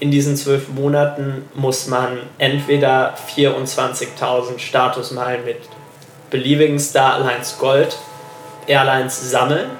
in 0.00 0.10
diesen 0.10 0.36
zwölf 0.36 0.68
Monaten 0.68 1.48
muss 1.54 1.86
man 1.86 2.18
entweder 2.38 3.14
24.000 3.36 4.58
Statusmeilen 4.58 5.44
mit 5.44 5.58
beliebigen 6.30 6.78
Star 6.78 7.14
Alliance 7.14 7.56
Gold 7.58 7.96
Airlines 8.66 9.30
sammeln 9.30 9.70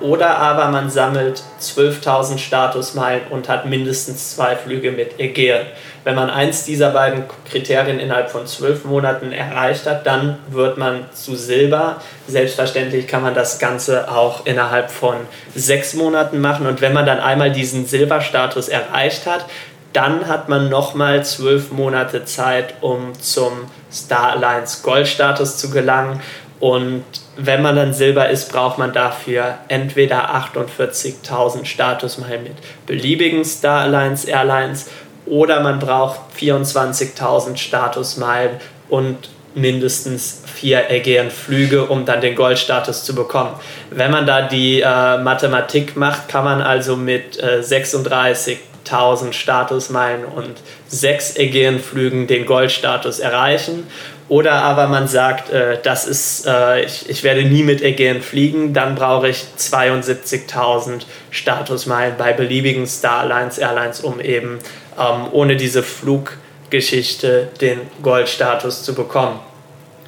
oder 0.00 0.38
aber 0.38 0.68
man 0.68 0.90
sammelt 0.90 1.42
12.000 1.60 2.38
Statusmeilen 2.38 3.22
und 3.30 3.48
hat 3.48 3.66
mindestens 3.66 4.34
zwei 4.34 4.56
Flüge 4.56 4.92
mit 4.92 5.18
Aegean. 5.18 5.66
Wenn 6.04 6.14
man 6.14 6.30
eins 6.30 6.64
dieser 6.64 6.90
beiden 6.90 7.24
Kriterien 7.50 8.00
innerhalb 8.00 8.30
von 8.30 8.46
zwölf 8.46 8.84
Monaten 8.84 9.32
erreicht 9.32 9.86
hat, 9.86 10.06
dann 10.06 10.38
wird 10.48 10.78
man 10.78 11.04
zu 11.12 11.36
Silber. 11.36 12.00
Selbstverständlich 12.26 13.06
kann 13.06 13.22
man 13.22 13.34
das 13.34 13.58
Ganze 13.58 14.10
auch 14.10 14.46
innerhalb 14.46 14.90
von 14.90 15.16
sechs 15.54 15.94
Monaten 15.94 16.40
machen. 16.40 16.66
Und 16.66 16.80
wenn 16.80 16.94
man 16.94 17.04
dann 17.04 17.20
einmal 17.20 17.52
diesen 17.52 17.84
Silberstatus 17.86 18.68
erreicht 18.68 19.26
hat, 19.26 19.44
dann 19.92 20.28
hat 20.28 20.48
man 20.48 20.68
nochmal 20.68 21.24
zwölf 21.24 21.72
Monate 21.72 22.24
Zeit, 22.24 22.74
um 22.80 23.12
zum 23.20 23.52
Star 23.92 24.32
Alliance 24.32 24.82
Goldstatus 24.82 25.58
zu 25.58 25.70
gelangen. 25.70 26.20
Und 26.60 27.04
wenn 27.36 27.62
man 27.62 27.74
dann 27.74 27.94
Silber 27.94 28.28
ist, 28.28 28.52
braucht 28.52 28.78
man 28.78 28.92
dafür 28.92 29.58
entweder 29.68 30.34
48.000 30.34 31.64
Statusmeilen 31.64 32.42
mit 32.42 32.52
beliebigen 32.86 33.44
Star 33.46 33.80
Alliance 33.80 34.28
Airlines 34.30 34.90
oder 35.24 35.60
man 35.60 35.78
braucht 35.78 36.20
24.000 36.38 37.56
Statusmeilen 37.56 38.56
und 38.90 39.30
mindestens 39.54 40.42
vier 40.44 40.90
Aegean-Flüge, 40.90 41.86
um 41.86 42.04
dann 42.04 42.20
den 42.20 42.34
Goldstatus 42.36 43.04
zu 43.04 43.14
bekommen. 43.14 43.54
Wenn 43.90 44.10
man 44.10 44.26
da 44.26 44.42
die 44.42 44.80
äh, 44.80 45.18
Mathematik 45.18 45.96
macht, 45.96 46.28
kann 46.28 46.44
man 46.44 46.60
also 46.60 46.96
mit 46.96 47.38
äh, 47.38 47.60
36.000 47.60 49.32
Statusmeilen 49.32 50.24
und 50.24 50.54
sechs 50.86 51.36
Aegean-Flügen 51.36 52.26
den 52.26 52.46
Goldstatus 52.46 53.18
erreichen. 53.18 53.86
Oder 54.30 54.62
aber 54.62 54.86
man 54.86 55.08
sagt, 55.08 55.50
äh, 55.50 55.78
das 55.82 56.06
ist, 56.06 56.46
äh, 56.46 56.84
ich, 56.84 57.10
ich 57.10 57.24
werde 57.24 57.42
nie 57.42 57.64
mit 57.64 57.82
Aegean 57.82 58.22
fliegen, 58.22 58.72
dann 58.72 58.94
brauche 58.94 59.28
ich 59.28 59.44
72.000 59.58 61.02
Statusmeilen 61.32 62.14
bei 62.16 62.32
beliebigen 62.32 62.86
Star 62.86 63.22
Alliance 63.22 63.60
Airlines, 63.60 64.00
um 64.02 64.20
eben 64.20 64.60
ähm, 64.96 65.26
ohne 65.32 65.56
diese 65.56 65.82
Fluggeschichte 65.82 67.48
den 67.60 67.80
Goldstatus 68.04 68.84
zu 68.84 68.94
bekommen. 68.94 69.40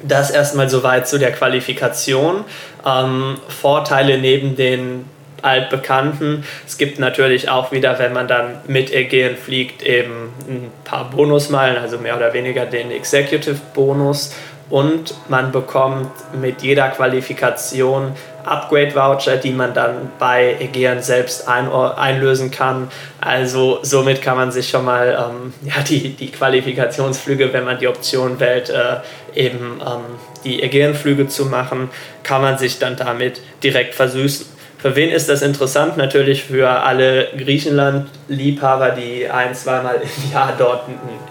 Das 0.01 0.31
erstmal 0.31 0.69
soweit 0.69 1.05
zu 1.05 1.19
der 1.19 1.33
Qualifikation. 1.33 2.45
Ähm, 2.85 3.35
Vorteile 3.49 4.19
neben 4.19 4.55
den 4.55 5.03
altbekannten. 5.41 6.43
Es 6.65 6.77
gibt 6.77 6.99
natürlich 6.99 7.49
auch 7.49 7.71
wieder, 7.71 7.99
wenn 7.99 8.13
man 8.13 8.27
dann 8.27 8.61
mit 8.67 8.93
Aegean 8.93 9.35
fliegt, 9.35 9.83
eben 9.83 10.31
ein 10.47 10.71
paar 10.83 11.09
Bonusmeilen, 11.09 11.77
also 11.77 11.97
mehr 11.97 12.15
oder 12.15 12.33
weniger 12.33 12.65
den 12.65 12.91
Executive 12.91 13.59
Bonus. 13.73 14.33
Und 14.69 15.13
man 15.29 15.51
bekommt 15.51 16.09
mit 16.39 16.61
jeder 16.61 16.89
Qualifikation 16.89 18.13
Upgrade-Voucher, 18.45 19.37
die 19.37 19.51
man 19.51 19.73
dann 19.73 20.11
bei 20.19 20.57
Aegean 20.59 21.01
selbst 21.01 21.47
ein, 21.47 21.71
einlösen 21.71 22.51
kann. 22.51 22.89
Also 23.21 23.79
somit 23.83 24.21
kann 24.21 24.37
man 24.37 24.51
sich 24.51 24.69
schon 24.69 24.85
mal 24.85 25.31
ähm, 25.31 25.53
ja, 25.63 25.81
die, 25.81 26.09
die 26.09 26.31
Qualifikationsflüge, 26.31 27.53
wenn 27.53 27.65
man 27.65 27.79
die 27.79 27.87
Option 27.87 28.39
wählt, 28.39 28.69
äh, 28.69 28.97
eben 29.35 29.81
ähm, 29.81 30.01
die 30.43 30.61
Aegean-Flüge 30.63 31.27
zu 31.27 31.45
machen, 31.45 31.89
kann 32.23 32.41
man 32.41 32.57
sich 32.57 32.79
dann 32.79 32.95
damit 32.95 33.41
direkt 33.63 33.95
versüßen. 33.95 34.52
Für 34.83 34.97
wen 34.97 35.11
ist 35.11 35.29
das 35.29 35.41
interessant? 35.41 35.95
Natürlich 35.95 36.43
für 36.43 36.69
alle 36.69 37.29
Griechenland-Liebhaber, 37.37 38.89
die 38.89 39.29
ein, 39.29 39.55
zweimal 39.55 39.95
im 39.95 40.31
Jahr 40.33 40.55
dort 40.57 40.81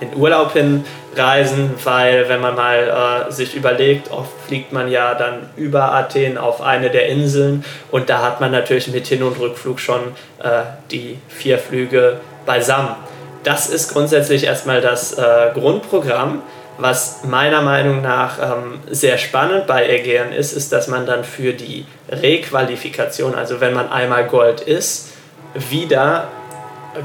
in 0.01 0.17
Urlaub 0.17 0.55
hinreisen, 0.55 1.75
weil 1.85 2.31
wenn 2.31 2.41
man 2.41 2.55
mal 2.55 3.27
äh, 3.29 3.31
sich 3.31 3.55
überlegt, 3.55 4.11
oft 4.11 4.31
fliegt 4.47 4.73
man 4.73 4.91
ja 4.91 5.15
dann 5.15 5.51
über 5.59 5.93
Athen 5.93 6.39
auf 6.39 6.63
eine 6.63 6.89
der 6.89 7.11
Inseln 7.11 7.63
und 7.91 8.09
da 8.09 8.23
hat 8.23 8.41
man 8.41 8.53
natürlich 8.53 8.89
mit 8.89 9.07
Hin- 9.07 9.23
und 9.23 9.39
Rückflug 9.39 9.81
schon 9.81 10.01
äh, 10.43 10.63
die 10.91 11.19
vier 11.29 11.59
Flüge 11.59 12.21
beisammen. 12.47 12.97
Das 13.45 13.69
ist 13.69 13.93
grundsätzlich 13.93 14.45
erstmal 14.45 14.81
das 14.81 15.13
äh, 15.19 15.51
Grundprogramm. 15.53 16.41
Was 16.79 17.23
meiner 17.25 17.63
Meinung 17.63 18.01
nach 18.01 18.39
ähm, 18.39 18.81
sehr 18.91 19.19
spannend 19.19 19.67
bei 19.67 19.89
Aegean 19.89 20.33
ist, 20.33 20.53
ist, 20.53 20.73
dass 20.73 20.89
man 20.89 21.07
dann 21.07 21.23
für 21.23 21.53
die 21.53 21.85
Requalifikation, 22.09 23.35
also 23.35 23.61
wenn 23.61 23.75
man 23.75 23.91
einmal 23.91 24.27
Gold 24.27 24.61
ist, 24.63 25.11
wieder 25.55 26.29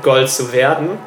Gold 0.02 0.30
zu 0.30 0.54
werden, 0.54 0.98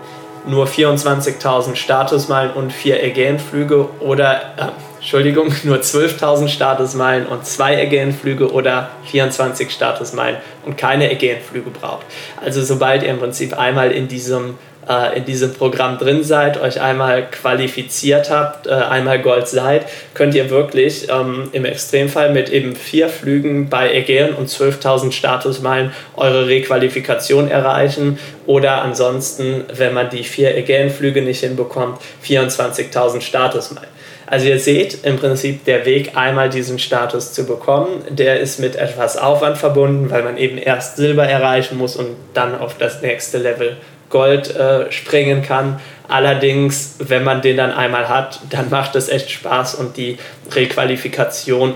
nur 0.47 0.67
24.000 0.67 1.77
Statusmeilen 1.77 2.53
und 2.53 2.73
vier 2.73 2.97
Aegean-Flüge 2.97 3.89
oder, 4.01 4.41
äh, 4.57 4.99
Entschuldigung, 4.99 5.53
nur 5.65 5.79
12.000 5.79 6.49
Statusmeilen 6.49 7.27
und 7.27 7.47
zwei 7.47 7.77
Aegean-Flüge 7.77 8.51
oder 8.51 8.91
24 9.07 9.71
Statusmeilen 9.71 10.39
und 10.65 10.77
keine 10.77 11.09
Aegean-Flüge 11.09 11.71
braucht. 11.71 12.07
Also 12.43 12.63
sobald 12.63 13.03
ihr 13.03 13.11
im 13.11 13.19
Prinzip 13.19 13.59
einmal 13.59 13.91
in 13.93 14.09
diesem 14.09 14.59
äh, 14.89 15.19
in 15.19 15.25
diesem 15.25 15.53
Programm 15.55 15.99
drin 15.99 16.25
seid, 16.25 16.61
euch 16.61 16.81
einmal 16.81 17.31
qualifiziert 17.31 18.31
habt, 18.31 18.67
äh, 18.67 18.71
einmal 18.71 19.21
Gold 19.21 19.49
seid, 19.49 19.87
könnt 20.15 20.35
ihr 20.35 20.51
wirklich 20.51 21.09
ähm, 21.11 21.49
im 21.53 21.65
Extremfall 21.65 22.33
mit 22.33 22.49
eben 22.51 22.75
vier 22.75 23.09
Flügen 23.09 23.69
bei 23.69 23.91
Aegean 23.91 24.35
und 24.35 24.49
12.000 24.49 25.13
Statusmeilen 25.13 25.93
eure 26.17 26.49
Requalifikation 26.49 27.51
erreichen 27.51 28.19
oder 28.47 28.83
ansonsten, 28.83 29.65
wenn 29.73 29.95
man 29.95 30.11
die 30.11 30.25
vier 30.25 30.55
Aegean-Flüge 30.55 31.23
nicht 31.23 31.41
hinbekommt, 31.41 31.99
24.000 32.25 33.21
Statusmeilen. 33.21 33.91
Also 34.31 34.47
ihr 34.47 34.61
seht 34.61 35.05
im 35.05 35.17
Prinzip 35.17 35.65
der 35.65 35.85
Weg, 35.87 36.17
einmal 36.17 36.49
diesen 36.49 36.79
Status 36.79 37.33
zu 37.33 37.47
bekommen, 37.47 38.05
der 38.11 38.39
ist 38.39 38.61
mit 38.61 38.77
etwas 38.77 39.17
Aufwand 39.17 39.59
verbunden, 39.59 40.09
weil 40.09 40.23
man 40.23 40.37
eben 40.37 40.57
erst 40.57 40.97
Silber 40.97 41.27
erreichen 41.27 41.77
muss 41.77 41.97
und 41.97 42.15
dann 42.33 42.57
auf 42.57 42.79
das 42.79 43.03
nächste 43.03 43.39
Level 43.39 43.77
Gold 44.11 44.55
äh, 44.55 44.91
springen 44.93 45.43
kann. 45.43 45.81
Allerdings, 46.09 46.97
wenn 46.99 47.25
man 47.25 47.41
den 47.41 47.57
dann 47.57 47.71
einmal 47.71 48.09
hat, 48.09 48.41
dann 48.51 48.69
macht 48.69 48.97
es 48.97 49.09
echt 49.09 49.31
Spaß 49.31 49.77
und 49.77 49.97
die 49.97 50.19
Requalifikation 50.53 51.75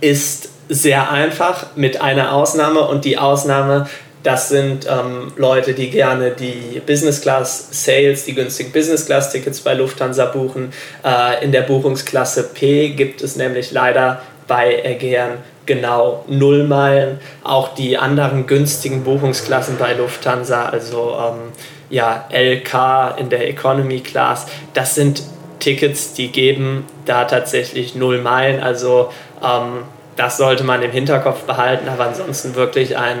ist 0.00 0.48
sehr 0.68 1.10
einfach 1.10 1.66
mit 1.76 2.00
einer 2.00 2.32
Ausnahme 2.32 2.80
und 2.80 3.04
die 3.04 3.18
Ausnahme, 3.18 3.88
das 4.22 4.48
sind 4.48 4.86
ähm, 4.88 5.32
Leute, 5.36 5.74
die 5.74 5.90
gerne 5.90 6.30
die 6.30 6.80
Business 6.86 7.20
Class 7.20 7.68
Sales, 7.70 8.24
die 8.24 8.34
günstigen 8.34 8.72
Business 8.72 9.06
Class 9.06 9.32
Tickets 9.32 9.60
bei 9.60 9.74
Lufthansa 9.74 10.26
buchen. 10.26 10.72
Äh, 11.04 11.44
in 11.44 11.52
der 11.52 11.62
Buchungsklasse 11.62 12.50
P 12.54 12.90
gibt 12.90 13.22
es 13.22 13.36
nämlich 13.36 13.72
leider 13.72 14.22
bei 14.46 14.82
Aegean 14.84 15.38
genau 15.70 16.24
null 16.26 16.64
Meilen. 16.64 17.20
Auch 17.44 17.74
die 17.76 17.96
anderen 17.96 18.48
günstigen 18.48 19.04
Buchungsklassen 19.04 19.76
bei 19.78 19.92
Lufthansa, 19.92 20.64
also 20.64 21.16
ähm, 21.16 21.52
ja, 21.90 22.24
LK 22.32 23.16
in 23.20 23.30
der 23.30 23.48
Economy 23.48 24.00
Class, 24.00 24.46
das 24.74 24.96
sind 24.96 25.22
Tickets, 25.60 26.12
die 26.14 26.32
geben 26.32 26.86
da 27.04 27.24
tatsächlich 27.24 27.94
null 27.94 28.20
Meilen. 28.20 28.60
Also 28.60 29.12
ähm, 29.40 29.84
das 30.16 30.38
sollte 30.38 30.64
man 30.64 30.82
im 30.82 30.90
Hinterkopf 30.90 31.42
behalten, 31.42 31.88
aber 31.88 32.06
ansonsten 32.06 32.56
wirklich 32.56 32.96
ein 32.96 33.18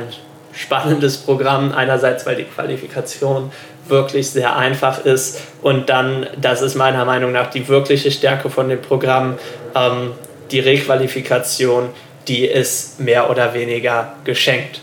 spannendes 0.52 1.18
Programm. 1.18 1.72
Einerseits, 1.72 2.26
weil 2.26 2.34
die 2.34 2.44
Qualifikation 2.44 3.52
wirklich 3.86 4.28
sehr 4.30 4.56
einfach 4.56 5.04
ist 5.04 5.40
und 5.62 5.88
dann, 5.88 6.26
das 6.36 6.62
ist 6.62 6.74
meiner 6.74 7.04
Meinung 7.04 7.30
nach 7.30 7.48
die 7.48 7.68
wirkliche 7.68 8.10
Stärke 8.10 8.50
von 8.50 8.68
dem 8.68 8.82
Programm, 8.82 9.38
ähm, 9.76 10.12
die 10.50 10.60
Requalifikation 10.60 11.90
die 12.28 12.44
ist 12.44 13.00
mehr 13.00 13.30
oder 13.30 13.54
weniger 13.54 14.14
geschenkt. 14.24 14.80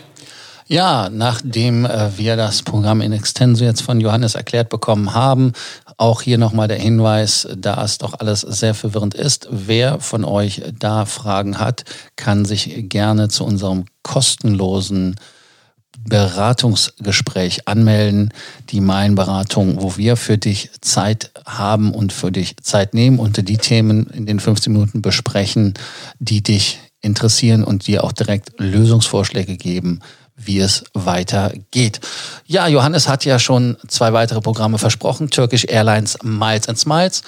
Ja, 0.70 1.08
nachdem 1.10 1.86
äh, 1.86 2.18
wir 2.18 2.36
das 2.36 2.62
Programm 2.62 3.00
in 3.00 3.12
Extenso 3.12 3.64
jetzt 3.64 3.80
von 3.80 4.00
Johannes 4.00 4.34
erklärt 4.34 4.68
bekommen 4.68 5.14
haben, 5.14 5.54
auch 5.96 6.20
hier 6.20 6.36
nochmal 6.36 6.68
der 6.68 6.78
Hinweis, 6.78 7.48
da 7.56 7.82
es 7.82 7.96
doch 7.96 8.12
alles 8.20 8.42
sehr 8.42 8.74
verwirrend 8.74 9.14
ist. 9.14 9.48
Wer 9.50 9.98
von 9.98 10.26
euch 10.26 10.62
da 10.78 11.06
Fragen 11.06 11.58
hat, 11.58 11.84
kann 12.16 12.44
sich 12.44 12.90
gerne 12.90 13.28
zu 13.28 13.46
unserem 13.46 13.86
kostenlosen 14.02 15.16
Beratungsgespräch 16.06 17.66
anmelden, 17.66 18.32
die 18.68 18.82
Meilenberatung, 18.82 19.80
wo 19.80 19.96
wir 19.96 20.16
für 20.16 20.36
dich 20.36 20.70
Zeit 20.82 21.32
haben 21.46 21.94
und 21.94 22.12
für 22.12 22.30
dich 22.30 22.58
Zeit 22.58 22.92
nehmen 22.92 23.18
und 23.18 23.48
die 23.48 23.56
Themen 23.56 24.06
in 24.08 24.26
den 24.26 24.38
15 24.38 24.72
Minuten 24.72 25.02
besprechen, 25.02 25.74
die 26.18 26.42
dich 26.42 26.78
interessieren 27.00 27.64
und 27.64 27.86
dir 27.86 28.04
auch 28.04 28.12
direkt 28.12 28.58
Lösungsvorschläge 28.58 29.56
geben, 29.56 30.00
wie 30.38 30.60
es 30.60 30.84
weitergeht. 30.94 32.00
Ja, 32.46 32.68
Johannes 32.68 33.08
hat 33.08 33.24
ja 33.24 33.38
schon 33.38 33.76
zwei 33.88 34.12
weitere 34.12 34.40
Programme 34.40 34.78
versprochen. 34.78 35.30
Turkish 35.30 35.64
Airlines 35.64 36.18
Miles 36.22 36.68
and 36.68 36.78
Smiles. 36.78 37.22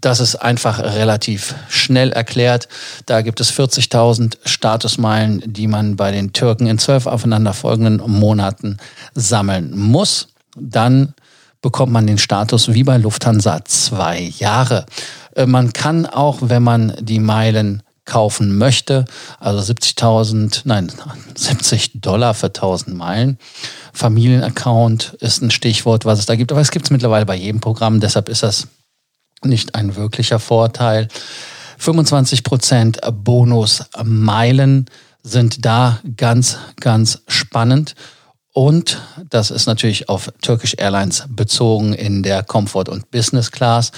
Das 0.00 0.20
ist 0.20 0.36
einfach 0.36 0.78
relativ 0.78 1.54
schnell 1.68 2.12
erklärt. 2.12 2.68
Da 3.06 3.22
gibt 3.22 3.40
es 3.40 3.52
40.000 3.52 4.36
Statusmeilen, 4.44 5.42
die 5.46 5.66
man 5.66 5.96
bei 5.96 6.12
den 6.12 6.32
Türken 6.32 6.66
in 6.66 6.78
zwölf 6.78 7.06
aufeinanderfolgenden 7.06 8.02
Monaten 8.10 8.76
sammeln 9.14 9.76
muss. 9.76 10.28
Dann 10.56 11.14
bekommt 11.62 11.92
man 11.92 12.06
den 12.06 12.18
Status 12.18 12.72
wie 12.72 12.84
bei 12.84 12.98
Lufthansa 12.98 13.64
zwei 13.64 14.20
Jahre. 14.20 14.86
Äh, 15.34 15.46
man 15.46 15.72
kann 15.72 16.06
auch, 16.06 16.38
wenn 16.42 16.62
man 16.62 16.94
die 17.00 17.20
Meilen 17.20 17.82
kaufen 18.04 18.58
möchte, 18.58 19.04
also 19.38 19.72
70.000, 19.72 20.62
nein, 20.64 20.92
70 21.34 22.00
Dollar 22.00 22.34
für 22.34 22.46
1000 22.46 22.96
Meilen. 22.96 23.38
Familienaccount 23.92 25.16
ist 25.20 25.42
ein 25.42 25.50
Stichwort, 25.50 26.04
was 26.04 26.18
es 26.18 26.26
da 26.26 26.36
gibt, 26.36 26.52
aber 26.52 26.60
es 26.60 26.70
gibt 26.70 26.86
es 26.86 26.90
mittlerweile 26.90 27.26
bei 27.26 27.36
jedem 27.36 27.60
Programm, 27.60 28.00
deshalb 28.00 28.28
ist 28.28 28.42
das 28.42 28.68
nicht 29.44 29.74
ein 29.74 29.96
wirklicher 29.96 30.38
Vorteil. 30.38 31.08
25 31.78 32.44
Prozent 32.44 33.00
Bonus-Meilen 33.10 34.86
sind 35.22 35.64
da 35.64 36.00
ganz, 36.16 36.58
ganz 36.78 37.22
spannend. 37.26 37.94
Und 38.52 39.00
das 39.30 39.50
ist 39.50 39.66
natürlich 39.66 40.08
auf 40.08 40.30
Turkish 40.42 40.74
Airlines 40.76 41.24
bezogen 41.28 41.94
in 41.94 42.22
der 42.22 42.42
Comfort 42.42 42.88
und 42.88 43.10
Business 43.10 43.50
Class. 43.50 43.92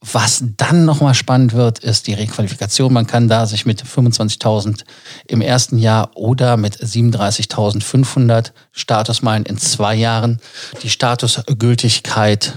Was 0.00 0.44
dann 0.56 0.84
nochmal 0.84 1.14
spannend 1.14 1.54
wird, 1.54 1.80
ist 1.80 2.06
die 2.06 2.14
Requalifikation. 2.14 2.92
Man 2.92 3.08
kann 3.08 3.26
da 3.26 3.46
sich 3.46 3.66
mit 3.66 3.82
25.000 3.82 4.84
im 5.26 5.40
ersten 5.40 5.76
Jahr 5.76 6.10
oder 6.14 6.56
mit 6.56 6.76
37.500 6.76 8.52
Statusmeilen 8.70 9.44
in 9.44 9.58
zwei 9.58 9.96
Jahren 9.96 10.40
die 10.82 10.90
Statusgültigkeit 10.90 12.54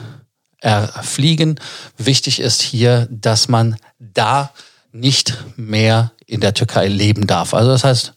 erfliegen. 0.60 1.60
Wichtig 1.98 2.40
ist 2.40 2.62
hier, 2.62 3.08
dass 3.10 3.48
man 3.48 3.76
da 3.98 4.52
nicht 4.92 5.38
mehr 5.56 6.12
in 6.28 6.42
der 6.42 6.54
Türkei 6.54 6.88
leben 6.88 7.26
darf. 7.26 7.56
Also 7.56 7.72
das 7.72 7.84
heißt, 7.84 8.14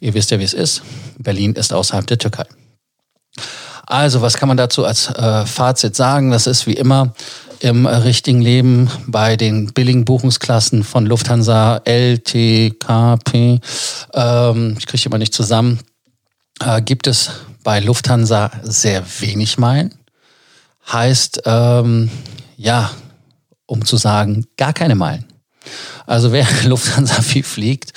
ihr 0.00 0.14
wisst 0.14 0.30
ja, 0.30 0.38
wie 0.38 0.44
es 0.44 0.54
ist. 0.54 0.82
Berlin 1.18 1.52
ist 1.52 1.72
außerhalb 1.72 2.06
der 2.06 2.18
Türkei. 2.18 2.46
Also, 3.88 4.20
was 4.20 4.36
kann 4.36 4.48
man 4.48 4.58
dazu 4.58 4.84
als 4.84 5.08
äh, 5.08 5.46
Fazit 5.46 5.96
sagen? 5.96 6.30
Das 6.30 6.46
ist 6.46 6.66
wie 6.66 6.74
immer 6.74 7.14
im 7.60 7.86
richtigen 7.86 8.42
Leben 8.42 8.90
bei 9.06 9.36
den 9.36 9.72
billigen 9.72 10.04
Buchungsklassen 10.04 10.84
von 10.84 11.06
Lufthansa, 11.06 11.80
L, 11.84 12.18
T, 12.18 12.70
K, 12.78 13.16
P, 13.16 13.60
ähm, 14.12 14.76
ich 14.78 14.86
kriege 14.86 15.06
immer 15.06 15.16
nicht 15.16 15.32
zusammen, 15.32 15.80
äh, 16.60 16.82
gibt 16.82 17.06
es 17.06 17.30
bei 17.64 17.80
Lufthansa 17.80 18.50
sehr 18.62 19.02
wenig 19.20 19.56
Meilen. 19.56 19.94
Heißt, 20.92 21.42
ähm, 21.46 22.10
ja, 22.58 22.90
um 23.64 23.86
zu 23.86 23.96
sagen, 23.96 24.44
gar 24.58 24.74
keine 24.74 24.96
Meilen. 24.96 25.24
Also 26.06 26.32
wer 26.32 26.46
Lufthansa 26.64 27.22
viel 27.22 27.42
fliegt, 27.42 27.92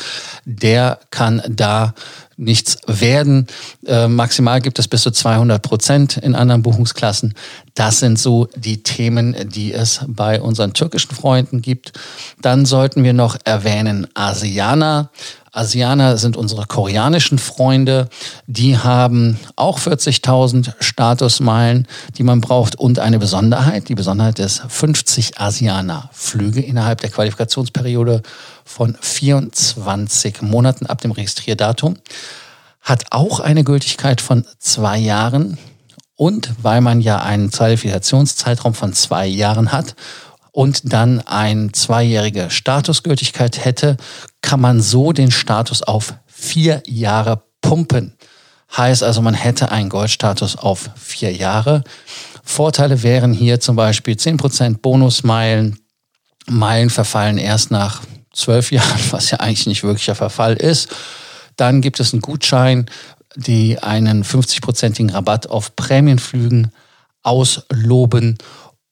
der 0.45 0.99
kann 1.11 1.41
da 1.47 1.93
nichts 2.37 2.77
werden. 2.87 3.47
Äh, 3.85 4.07
maximal 4.07 4.61
gibt 4.61 4.79
es 4.79 4.87
bis 4.87 5.03
zu 5.03 5.11
200 5.11 5.61
Prozent 5.61 6.17
in 6.17 6.33
anderen 6.35 6.63
Buchungsklassen. 6.63 7.35
Das 7.75 7.99
sind 7.99 8.17
so 8.17 8.47
die 8.55 8.81
Themen, 8.81 9.35
die 9.49 9.73
es 9.73 10.01
bei 10.07 10.41
unseren 10.41 10.73
türkischen 10.73 11.15
Freunden 11.15 11.61
gibt. 11.61 11.93
Dann 12.41 12.65
sollten 12.65 13.03
wir 13.03 13.13
noch 13.13 13.37
erwähnen 13.43 14.07
Asiana. 14.15 15.11
Asianer 15.53 16.15
sind 16.15 16.37
unsere 16.37 16.65
koreanischen 16.65 17.37
Freunde. 17.37 18.07
Die 18.47 18.77
haben 18.77 19.37
auch 19.57 19.79
40.000 19.79 20.73
Statusmeilen, 20.79 21.87
die 22.17 22.23
man 22.23 22.39
braucht 22.39 22.75
und 22.75 22.99
eine 22.99 23.19
Besonderheit. 23.19 23.89
Die 23.89 23.95
Besonderheit 23.95 24.39
ist 24.39 24.63
50 24.65 25.39
Asianer-Flüge 25.39 26.61
innerhalb 26.61 27.01
der 27.01 27.09
Qualifikationsperiode 27.09 28.21
von 28.63 28.97
24 29.01 30.41
Monaten 30.41 30.85
ab 30.85 31.01
dem 31.01 31.11
Registrierdatum. 31.11 31.97
Hat 32.79 33.07
auch 33.09 33.41
eine 33.41 33.65
Gültigkeit 33.65 34.21
von 34.21 34.45
zwei 34.57 34.97
Jahren. 34.99 35.57
Und 36.15 36.53
weil 36.61 36.79
man 36.79 37.01
ja 37.01 37.21
einen 37.21 37.51
Qualifikationszeitraum 37.51 38.73
von 38.73 38.93
zwei 38.93 39.27
Jahren 39.27 39.73
hat 39.73 39.95
und 40.51 40.93
dann 40.93 41.21
eine 41.21 41.71
zweijährige 41.71 42.49
Statusgültigkeit 42.49 43.63
hätte, 43.63 43.97
kann 44.41 44.59
man 44.59 44.81
so 44.81 45.13
den 45.13 45.31
Status 45.31 45.81
auf 45.81 46.13
vier 46.27 46.83
Jahre 46.85 47.43
pumpen. 47.61 48.17
Heißt 48.75 49.03
also, 49.03 49.21
man 49.21 49.33
hätte 49.33 49.71
einen 49.71 49.89
Goldstatus 49.89 50.55
auf 50.55 50.89
vier 50.95 51.33
Jahre. 51.33 51.83
Vorteile 52.43 53.03
wären 53.03 53.33
hier 53.33 53.59
zum 53.59 53.75
Beispiel 53.75 54.15
10% 54.15 54.79
Bonusmeilen. 54.81 55.79
Meilen 56.47 56.89
verfallen 56.89 57.37
erst 57.37 57.71
nach 57.71 58.01
zwölf 58.33 58.71
Jahren, 58.71 58.99
was 59.11 59.31
ja 59.31 59.39
eigentlich 59.39 59.67
nicht 59.67 59.83
wirklicher 59.83 60.15
Verfall 60.15 60.55
ist. 60.55 60.89
Dann 61.57 61.81
gibt 61.81 61.99
es 61.99 62.13
einen 62.13 62.21
Gutschein, 62.21 62.89
die 63.35 63.79
einen 63.79 64.23
50-prozentigen 64.23 65.11
Rabatt 65.11 65.47
auf 65.47 65.75
Prämienflügen 65.75 66.71
ausloben 67.23 68.37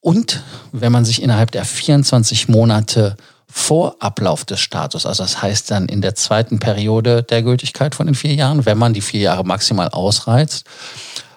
und 0.00 0.42
wenn 0.72 0.92
man 0.92 1.04
sich 1.04 1.22
innerhalb 1.22 1.50
der 1.50 1.64
24 1.64 2.48
Monate 2.48 3.16
vor 3.46 3.96
Ablauf 4.00 4.44
des 4.44 4.60
Status, 4.60 5.06
also 5.06 5.22
das 5.22 5.42
heißt 5.42 5.70
dann 5.70 5.86
in 5.86 6.00
der 6.00 6.14
zweiten 6.14 6.58
Periode 6.58 7.22
der 7.22 7.42
Gültigkeit 7.42 7.94
von 7.94 8.06
den 8.06 8.14
vier 8.14 8.34
Jahren, 8.34 8.64
wenn 8.64 8.78
man 8.78 8.94
die 8.94 9.00
vier 9.00 9.20
Jahre 9.20 9.44
maximal 9.44 9.88
ausreizt, 9.88 10.64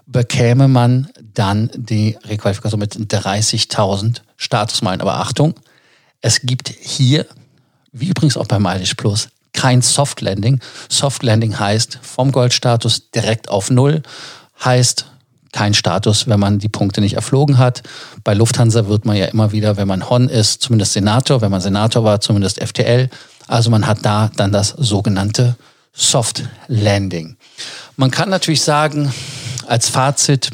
bekäme 0.06 0.68
man 0.68 1.10
dann 1.34 1.72
die 1.76 2.18
Requalifikation 2.26 2.80
mit 2.80 2.96
30.000 2.96 4.22
Statusmeilen. 4.38 5.02
Aber 5.02 5.16
Achtung, 5.16 5.56
es 6.22 6.42
gibt 6.42 6.70
hier, 6.70 7.26
wie 7.92 8.10
übrigens 8.10 8.38
auch 8.38 8.48
bei 8.48 8.60
Mileage 8.60 8.96
Plus, 8.96 9.30
kein 9.54 9.82
Soft 9.82 10.22
Landing. 10.22 10.60
Soft 10.90 11.24
Landing 11.24 11.58
heißt 11.60 12.00
vom 12.02 12.32
Goldstatus 12.32 13.10
direkt 13.12 13.50
auf 13.50 13.70
Null, 13.70 14.04
heißt 14.64 15.06
kein 15.54 15.74
Status, 15.74 16.28
wenn 16.28 16.40
man 16.40 16.60
die 16.60 16.68
Punkte 16.68 17.00
nicht 17.00 17.14
erflogen 17.14 17.58
hat. 17.58 17.84
Bei 18.24 18.34
Lufthansa 18.34 18.88
wird 18.88 19.06
man 19.06 19.16
ja 19.16 19.28
immer 19.28 19.54
wieder, 19.54 19.78
wenn 19.78 19.88
man 19.88 20.10
Hon 20.10 20.28
ist, 20.28 20.62
zumindest 20.62 20.94
Senator, 20.94 21.42
wenn 21.42 21.52
man 21.52 21.62
Senator 21.62 22.04
war, 22.04 22.20
zumindest 22.20 22.62
FTL. 22.62 23.10
Also 23.48 23.70
man 23.70 23.88
hat 23.88 24.00
da 24.02 24.30
dann 24.36 24.52
das 24.52 24.70
sogenannte 24.70 25.56
Soft 25.94 26.44
Landing. 26.68 27.38
Man 27.96 28.12
kann 28.12 28.30
natürlich 28.30 28.62
sagen, 28.62 29.14
als 29.68 29.90
Fazit, 29.90 30.50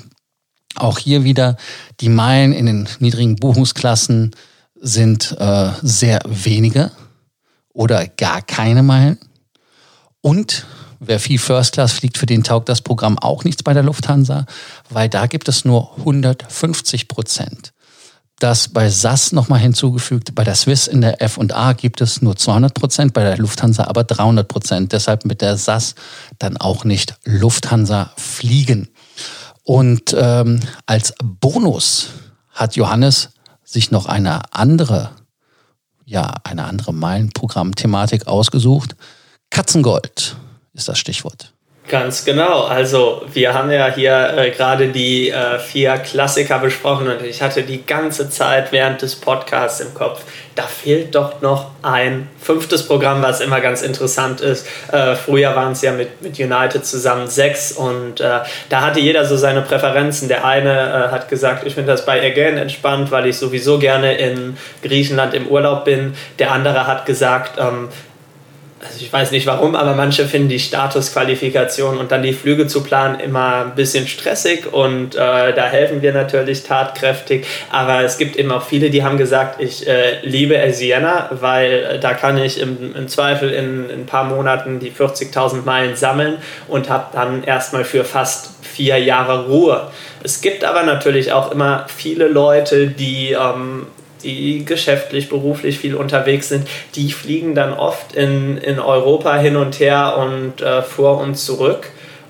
auch 0.76 1.00
hier 1.00 1.24
wieder, 1.24 1.58
die 2.00 2.10
Meilen 2.10 2.54
in 2.54 2.66
den 2.66 2.90
niedrigen 3.00 3.38
Buchungsklassen 3.38 4.36
sind 4.76 5.36
äh, 5.40 5.72
sehr 5.82 6.20
wenige 6.26 6.92
oder 7.74 8.08
gar 8.08 8.42
keine 8.42 8.84
Meilen. 8.84 9.18
Und 10.22 10.66
Wer 11.00 11.20
viel 11.20 11.40
First 11.40 11.74
Class 11.74 11.94
fliegt, 11.94 12.18
für 12.18 12.26
den 12.26 12.44
taugt 12.44 12.68
das 12.68 12.82
Programm 12.82 13.18
auch 13.18 13.46
nichts 13.46 13.64
bei 13.64 13.74
der 13.74 13.84
Lufthansa, 13.84 14.46
weil 14.90 15.08
da 15.08 15.28
gibt 15.28 15.48
es 15.48 15.64
nur 15.64 15.98
150 15.98 17.08
Prozent. 17.08 17.72
Das 18.40 18.70
bei 18.70 18.90
SAS 18.90 19.32
nochmal 19.32 19.60
hinzugefügt, 19.60 20.34
bei 20.36 20.44
der 20.44 20.56
Swiss 20.56 20.88
in 20.88 21.02
der 21.02 21.22
F&A 21.22 21.74
gibt 21.74 22.00
es 22.00 22.22
nur 22.22 22.36
200 22.36 22.74
Prozent, 22.74 23.14
bei 23.14 23.24
der 23.24 23.38
Lufthansa 23.38 23.86
aber 23.86 24.04
300 24.06 24.48
Prozent. 24.48 24.94
Deshalb 24.94 25.26
mit 25.26 25.42
der 25.42 25.58
SAS 25.58 25.96
dann 26.38 26.56
auch 26.56 26.86
nicht 26.86 27.16
Lufthansa 27.26 28.12
fliegen. 28.16 28.90
Und 29.64 30.16
ähm, 30.18 30.62
als 30.86 31.14
Bonus 31.22 32.10
hat 32.50 32.76
Johannes 32.76 33.30
sich 33.64 33.92
noch 33.92 34.06
eine 34.06 34.54
andere, 34.54 35.12
ja, 36.06 36.34
eine 36.44 36.64
andere 36.64 36.94
Meilenprogramm-Thematik 36.94 38.28
ausgesucht. 38.28 38.96
Katzengold 39.50 40.38
ist 40.74 40.88
das 40.88 41.00
Stichwort. 41.00 41.54
Ganz 41.90 42.24
genau. 42.24 42.66
Also 42.66 43.24
wir 43.34 43.56
haben 43.56 43.72
ja 43.72 43.92
hier 43.92 44.34
äh, 44.38 44.52
gerade 44.52 44.90
die 44.90 45.32
äh, 45.32 45.58
vier 45.58 45.98
Klassiker 45.98 46.60
besprochen 46.60 47.08
und 47.08 47.24
ich 47.24 47.42
hatte 47.42 47.64
die 47.64 47.84
ganze 47.84 48.30
Zeit 48.30 48.72
während 48.72 49.02
des 49.02 49.16
Podcasts 49.16 49.80
im 49.80 49.96
Kopf, 49.96 50.22
da 50.54 50.64
fehlt 50.64 51.16
doch 51.16 51.42
noch 51.42 51.72
ein 51.82 52.30
fünftes 52.40 52.86
Programm, 52.86 53.24
was 53.24 53.42
immer 53.42 53.60
ganz 53.60 53.82
interessant 53.82 54.40
ist. 54.40 54.68
Äh, 54.92 55.16
früher 55.16 55.56
waren 55.56 55.72
es 55.72 55.82
ja 55.82 55.92
mit, 55.92 56.22
mit 56.22 56.38
United 56.38 56.86
zusammen 56.86 57.28
sechs 57.28 57.72
und 57.72 58.20
äh, 58.20 58.42
da 58.70 58.82
hatte 58.82 59.00
jeder 59.00 59.26
so 59.26 59.36
seine 59.36 59.64
Präferenzen. 59.64 60.28
Der 60.28 60.46
eine 60.46 60.70
äh, 60.70 61.12
hat 61.12 61.28
gesagt, 61.28 61.66
ich 61.66 61.74
finde 61.74 61.92
das 61.92 62.06
bei 62.06 62.22
Again 62.22 62.58
entspannt, 62.58 63.10
weil 63.10 63.26
ich 63.26 63.38
sowieso 63.38 63.80
gerne 63.80 64.16
in 64.16 64.58
Griechenland 64.84 65.34
im 65.34 65.48
Urlaub 65.48 65.86
bin. 65.86 66.14
Der 66.38 66.52
andere 66.52 66.86
hat 66.86 67.08
gesagt, 67.08 67.58
ähm, 67.58 67.90
also 68.82 69.02
ich 69.02 69.12
weiß 69.12 69.32
nicht 69.32 69.46
warum, 69.46 69.76
aber 69.76 69.94
manche 69.94 70.26
finden 70.26 70.48
die 70.48 70.60
Statusqualifikation 70.60 71.98
und 71.98 72.12
dann 72.12 72.24
die 72.24 72.32
Flüge 72.32 72.66
zu 72.68 72.82
planen 72.82 73.20
immer 73.20 73.66
ein 73.66 73.76
bisschen 73.76 74.08
stressig 74.08 74.72
und 74.72 75.16
äh, 75.16 75.54
da 75.54 75.66
helfen 75.66 76.02
wir 76.02 76.14
natürlich 76.14 76.64
tatkräftig. 76.64 77.46
Aber 77.72 78.04
es 78.04 78.18
gibt 78.18 78.38
eben 78.38 78.52
auch 78.52 78.64
viele, 78.64 78.90
die 78.90 79.04
haben 79.04 79.18
gesagt, 79.18 79.62
ich 79.62 79.86
äh, 79.86 80.22
liebe 80.22 80.58
Siena, 80.72 81.30
weil 81.32 81.72
äh, 81.72 82.00
da 82.00 82.14
kann 82.14 82.38
ich 82.38 82.60
im, 82.62 82.96
im 82.96 83.08
Zweifel 83.10 83.50
in, 83.50 83.90
in, 83.90 84.02
ein 84.02 84.06
paar 84.06 84.24
Monaten 84.24 84.80
die 84.80 84.92
40.000 84.92 85.66
Meilen 85.66 85.98
sammeln 85.98 86.38
und 86.70 86.90
habe 86.90 87.08
dann 87.12 87.44
erstmal 87.44 87.84
für 87.84 88.06
fast 88.06 88.52
vier 88.62 88.98
Jahre 88.98 89.48
Ruhe. 89.48 89.92
Es 90.24 90.40
gibt 90.40 90.64
aber 90.64 90.84
natürlich 90.84 91.34
auch 91.34 91.52
immer 91.52 91.86
viele 91.94 92.28
Leute, 92.28 92.88
die 92.88 93.34
ähm, 93.34 93.88
die 94.24 94.66
geschäftlich, 94.66 95.30
beruflich 95.30 95.80
viel 95.80 95.96
unterwegs 95.96 96.50
sind, 96.50 96.68
die 96.96 97.12
fliegen 97.12 97.56
dann 97.56 97.74
oft 97.74 98.14
in, 98.14 98.58
in 98.58 98.80
Europa 98.80 99.38
hin 99.38 99.56
und 99.56 99.80
her 99.80 100.18
und 100.18 100.62
äh, 100.62 100.82
vor 100.82 101.20
und 101.20 101.36
zurück. 101.36 101.88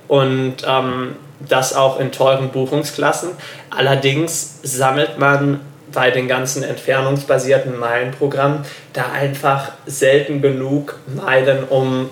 Und 0.07 0.57
ähm, 0.67 1.15
das 1.47 1.75
auch 1.75 1.99
in 1.99 2.11
teuren 2.11 2.49
Buchungsklassen. 2.49 3.29
Allerdings 3.69 4.59
sammelt 4.63 5.17
man 5.17 5.61
bei 5.91 6.11
den 6.11 6.27
ganzen 6.27 6.63
entfernungsbasierten 6.63 7.77
Meilenprogrammen 7.77 8.65
da 8.93 9.11
einfach 9.11 9.71
selten 9.85 10.41
genug 10.41 10.99
Meilen, 11.07 11.63
um 11.63 12.09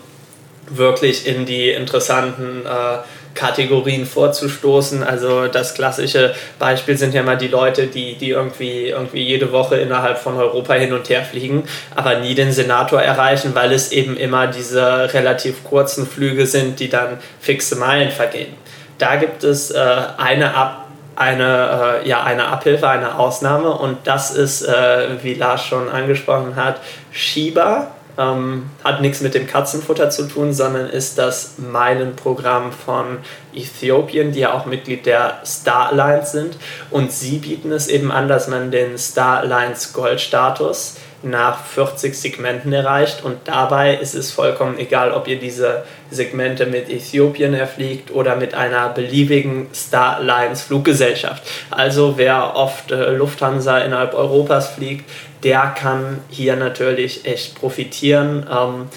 wirklich 0.70 1.28
in 1.28 1.46
die 1.46 1.70
interessanten 1.70 2.66
äh, 2.66 2.98
Kategorien 3.38 4.06
vorzustoßen. 4.06 5.04
Also 5.04 5.48
das 5.48 5.76
klassische 5.76 6.34
Beispiel 6.60 6.98
sind 6.98 7.14
ja 7.14 7.24
mal 7.24 7.38
die 7.38 7.48
Leute, 7.48 7.88
die, 7.88 8.16
die 8.16 8.32
irgendwie, 8.32 8.90
irgendwie 8.90 9.22
jede 9.22 9.52
Woche 9.52 9.78
innerhalb 9.78 10.18
von 10.18 10.36
Europa 10.36 10.74
hin 10.74 10.92
und 10.92 11.08
her 11.10 11.24
fliegen, 11.24 11.64
aber 11.96 12.20
nie 12.20 12.36
den 12.36 12.52
Senator 12.52 13.02
erreichen, 13.02 13.52
weil 13.54 13.72
es 13.72 13.92
eben 13.92 14.18
immer 14.18 14.48
diese 14.48 15.14
relativ 15.14 15.64
kurzen 15.64 16.08
Flüge 16.08 16.46
sind, 16.46 16.80
die 16.80 16.90
dann 16.90 17.20
fixe 17.40 17.76
Meilen 17.76 18.12
vergehen. 18.12 18.54
Da 18.98 19.16
gibt 19.16 19.44
es 19.44 19.72
äh, 19.72 19.78
eine 20.18 20.56
Ab 20.56 20.84
eine, 21.16 22.04
äh, 22.04 22.08
ja, 22.08 22.22
eine 22.24 22.46
Abhilfe, 22.46 22.88
eine 22.88 23.18
Ausnahme 23.18 23.72
und 23.72 23.98
das 24.06 24.30
ist, 24.30 24.62
äh, 24.62 25.08
wie 25.24 25.34
Lars 25.34 25.66
schon 25.66 25.90
angesprochen 25.90 26.56
hat, 26.56 26.80
Shiba 27.12 27.88
ähm, 28.18 28.70
hat 28.84 29.02
nichts 29.02 29.22
mit 29.22 29.34
dem 29.34 29.48
Katzenfutter 29.48 30.10
zu 30.10 30.28
tun, 30.28 30.54
sondern 30.54 30.88
ist 30.90 31.18
das 31.18 31.56
Meilenprogramm 31.58 32.72
von 32.72 33.20
Äthiopien, 33.54 34.32
die 34.32 34.40
ja 34.42 34.54
auch 34.54 34.66
Mitglied 34.66 35.06
der 35.06 35.42
Star 35.46 35.90
Alliance 35.92 36.32
sind. 36.32 36.58
Und 36.90 37.12
sie 37.12 37.38
bieten 37.38 37.72
es 37.72 37.88
eben 37.88 38.12
an, 38.12 38.28
dass 38.28 38.48
man 38.48 38.72
den 38.72 38.98
Star 38.98 39.40
Alliance 39.40 39.94
Goldstatus 39.94 40.96
nach 41.24 41.64
40 41.64 42.16
Segmenten 42.16 42.72
erreicht 42.74 43.24
und 43.24 43.38
dabei 43.46 43.96
ist 43.96 44.14
es 44.14 44.32
vollkommen 44.32 44.78
egal, 44.78 45.12
ob 45.12 45.28
ihr 45.28 45.40
diese 45.40 45.84
Segmente 46.12 46.68
mit 46.68 46.90
Äthiopien 46.90 47.54
erfliegt 47.54 48.12
oder 48.12 48.36
mit 48.36 48.54
einer 48.54 48.90
beliebigen 48.90 49.68
Star 49.74 50.18
Alliance 50.18 50.66
Fluggesellschaft. 50.66 51.44
Also 51.72 52.18
wer 52.18 52.56
oft 52.56 52.92
äh, 52.92 53.12
Lufthansa 53.12 53.80
innerhalb 53.80 54.14
Europas 54.14 54.70
fliegt, 54.70 55.10
der 55.44 55.76
kann 55.78 56.20
hier 56.30 56.56
natürlich 56.56 57.26
echt 57.26 57.56
profitieren, 57.56 58.46
ähm, 58.52 58.90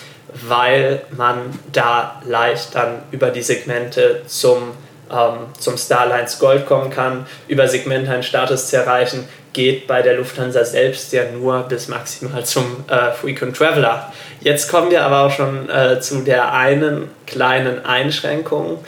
weil 0.49 1.03
man 1.17 1.39
da 1.73 2.23
leicht 2.25 2.75
dann 2.75 3.03
über 3.11 3.31
die 3.31 3.43
Segmente 3.43 4.23
zum 4.27 4.73
ähm, 5.11 5.47
zum 5.59 5.77
Starlines 5.77 6.39
Gold 6.39 6.67
kommen 6.67 6.91
kann, 6.91 7.27
über 7.49 7.67
Segmente 7.69 8.13
einen 8.13 8.23
Status 8.23 8.69
zu 8.69 8.77
erreichen, 8.77 9.29
geht 9.53 9.87
bei 9.87 10.03
der 10.03 10.15
Lufthansa 10.15 10.65
selbst 10.65 11.13
ja 11.13 11.25
nur 11.33 11.61
bis 11.65 11.89
maximal 11.89 12.45
zum 12.45 12.85
äh, 12.89 13.11
Frequent 13.13 13.57
Traveler. 13.57 14.13
Jetzt 14.41 14.71
kommen 14.71 14.91
wir 14.91 15.05
aber 15.05 15.27
auch 15.27 15.33
schon 15.33 15.69
äh, 15.69 16.01
zu 16.01 16.21
der 16.21 16.53
einen 16.53 17.11
kleinen 17.27 17.85
Einschränkung. 17.85 18.79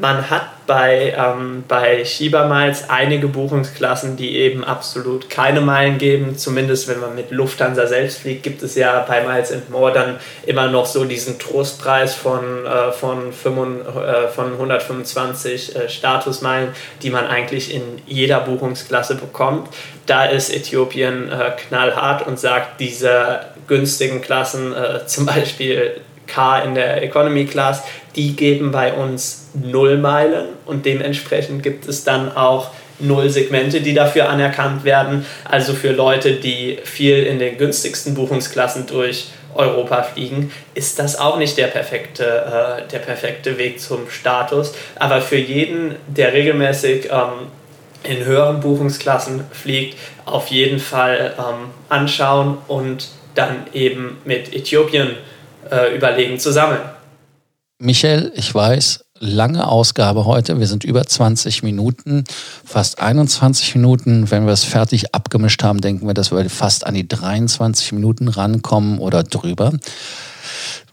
Man 0.00 0.30
hat 0.30 0.66
bei, 0.66 1.14
ähm, 1.14 1.64
bei 1.68 2.06
Shiba 2.06 2.46
Miles 2.46 2.88
einige 2.88 3.28
Buchungsklassen, 3.28 4.16
die 4.16 4.38
eben 4.38 4.64
absolut 4.64 5.28
keine 5.28 5.60
Meilen 5.60 5.98
geben. 5.98 6.38
Zumindest 6.38 6.88
wenn 6.88 7.00
man 7.00 7.14
mit 7.14 7.30
Lufthansa 7.30 7.86
selbst 7.86 8.20
fliegt, 8.20 8.42
gibt 8.42 8.62
es 8.62 8.76
ja 8.76 9.04
bei 9.06 9.22
Miles 9.22 9.52
and 9.52 9.68
More 9.68 9.92
dann 9.92 10.18
immer 10.46 10.68
noch 10.68 10.86
so 10.86 11.04
diesen 11.04 11.38
Trostpreis 11.38 12.14
von, 12.14 12.64
äh, 12.64 12.92
von, 12.92 13.30
5, 13.30 13.84
äh, 13.94 14.28
von 14.28 14.52
125 14.52 15.76
äh, 15.76 15.88
Statusmeilen, 15.90 16.70
die 17.02 17.10
man 17.10 17.26
eigentlich 17.26 17.74
in 17.74 17.82
jeder 18.06 18.40
Buchungsklasse 18.40 19.16
bekommt. 19.16 19.68
Da 20.06 20.24
ist 20.24 20.48
Äthiopien 20.48 21.30
äh, 21.30 21.50
knallhart 21.68 22.26
und 22.26 22.40
sagt, 22.40 22.80
diese 22.80 23.40
günstigen 23.66 24.22
Klassen, 24.22 24.72
äh, 24.72 25.04
zum 25.06 25.26
Beispiel 25.26 26.00
K 26.32 26.60
in 26.60 26.74
der 26.74 27.02
Economy 27.02 27.44
Class, 27.44 27.82
die 28.16 28.36
geben 28.36 28.70
bei 28.70 28.92
uns 28.92 29.48
null 29.54 29.98
Meilen 29.98 30.48
und 30.66 30.86
dementsprechend 30.86 31.62
gibt 31.62 31.88
es 31.88 32.04
dann 32.04 32.34
auch 32.36 32.70
null 33.00 33.30
Segmente, 33.30 33.80
die 33.80 33.94
dafür 33.94 34.28
anerkannt 34.28 34.84
werden. 34.84 35.26
Also 35.44 35.72
für 35.74 35.92
Leute, 35.92 36.32
die 36.32 36.78
viel 36.84 37.24
in 37.24 37.38
den 37.38 37.58
günstigsten 37.58 38.14
Buchungsklassen 38.14 38.86
durch 38.86 39.28
Europa 39.54 40.02
fliegen, 40.02 40.52
ist 40.74 40.98
das 40.98 41.18
auch 41.18 41.36
nicht 41.36 41.58
der 41.58 41.66
perfekte, 41.66 42.24
äh, 42.24 42.88
der 42.88 42.98
perfekte 42.98 43.58
Weg 43.58 43.80
zum 43.80 44.08
Status. 44.08 44.72
Aber 44.96 45.20
für 45.20 45.38
jeden, 45.38 45.96
der 46.06 46.32
regelmäßig 46.32 47.06
ähm, 47.10 47.48
in 48.04 48.24
höheren 48.24 48.60
Buchungsklassen 48.60 49.44
fliegt, 49.50 49.98
auf 50.24 50.48
jeden 50.48 50.78
Fall 50.78 51.34
ähm, 51.38 51.70
anschauen 51.88 52.58
und 52.68 53.08
dann 53.34 53.66
eben 53.72 54.18
mit 54.24 54.54
Äthiopien 54.54 55.16
äh, 55.70 55.96
überlegen 55.96 56.38
zu 56.38 56.52
sammeln. 56.52 56.80
Michael, 57.78 58.32
ich 58.34 58.54
weiß, 58.54 59.04
lange 59.20 59.66
Ausgabe 59.66 60.24
heute. 60.26 60.58
Wir 60.58 60.66
sind 60.66 60.84
über 60.84 61.06
20 61.06 61.62
Minuten, 61.62 62.24
fast 62.64 63.00
21 63.00 63.74
Minuten. 63.74 64.30
Wenn 64.30 64.46
wir 64.46 64.52
es 64.52 64.64
fertig 64.64 65.14
abgemischt 65.14 65.62
haben, 65.62 65.80
denken 65.80 66.06
wir, 66.06 66.14
dass 66.14 66.30
wir 66.32 66.48
fast 66.50 66.86
an 66.86 66.94
die 66.94 67.08
23 67.08 67.92
Minuten 67.92 68.28
rankommen 68.28 68.98
oder 68.98 69.22
drüber. 69.22 69.72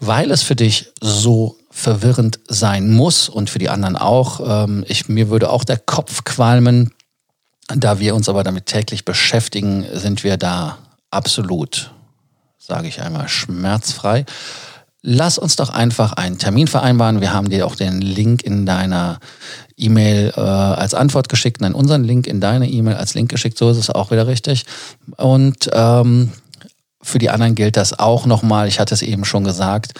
Weil 0.00 0.30
es 0.30 0.42
für 0.42 0.56
dich 0.56 0.92
so 1.00 1.56
verwirrend 1.70 2.40
sein 2.48 2.90
muss 2.90 3.28
und 3.28 3.50
für 3.50 3.58
die 3.58 3.68
anderen 3.68 3.96
auch. 3.96 4.64
Ähm, 4.64 4.84
ich, 4.88 5.08
mir 5.08 5.30
würde 5.30 5.50
auch 5.50 5.64
der 5.64 5.78
Kopf 5.78 6.24
qualmen. 6.24 6.92
Da 7.68 7.98
wir 7.98 8.14
uns 8.14 8.28
aber 8.28 8.44
damit 8.44 8.66
täglich 8.66 9.04
beschäftigen, 9.04 9.84
sind 9.92 10.24
wir 10.24 10.38
da 10.38 10.78
absolut, 11.10 11.92
sage 12.58 12.88
ich 12.88 13.00
einmal, 13.00 13.28
schmerzfrei. 13.28 14.24
Lass 15.00 15.38
uns 15.38 15.56
doch 15.56 15.70
einfach 15.70 16.12
einen 16.14 16.38
Termin 16.38 16.66
vereinbaren. 16.66 17.20
Wir 17.20 17.32
haben 17.32 17.48
dir 17.48 17.66
auch 17.66 17.76
den 17.76 18.00
Link 18.00 18.42
in 18.42 18.66
deiner 18.66 19.20
E-Mail 19.76 20.32
äh, 20.36 20.40
als 20.40 20.92
Antwort 20.92 21.28
geschickt, 21.28 21.60
nein, 21.60 21.72
unseren 21.72 22.02
Link 22.02 22.26
in 22.26 22.40
deine 22.40 22.68
E-Mail 22.68 22.96
als 22.96 23.14
Link 23.14 23.30
geschickt, 23.30 23.56
so 23.56 23.70
ist 23.70 23.76
es 23.76 23.90
auch 23.90 24.10
wieder 24.10 24.26
richtig. 24.26 24.66
Und 25.16 25.70
ähm, 25.72 26.32
für 27.00 27.18
die 27.18 27.30
anderen 27.30 27.54
gilt 27.54 27.76
das 27.76 27.96
auch 27.96 28.26
nochmal, 28.26 28.66
ich 28.66 28.80
hatte 28.80 28.92
es 28.92 29.02
eben 29.02 29.24
schon 29.24 29.44
gesagt, 29.44 29.92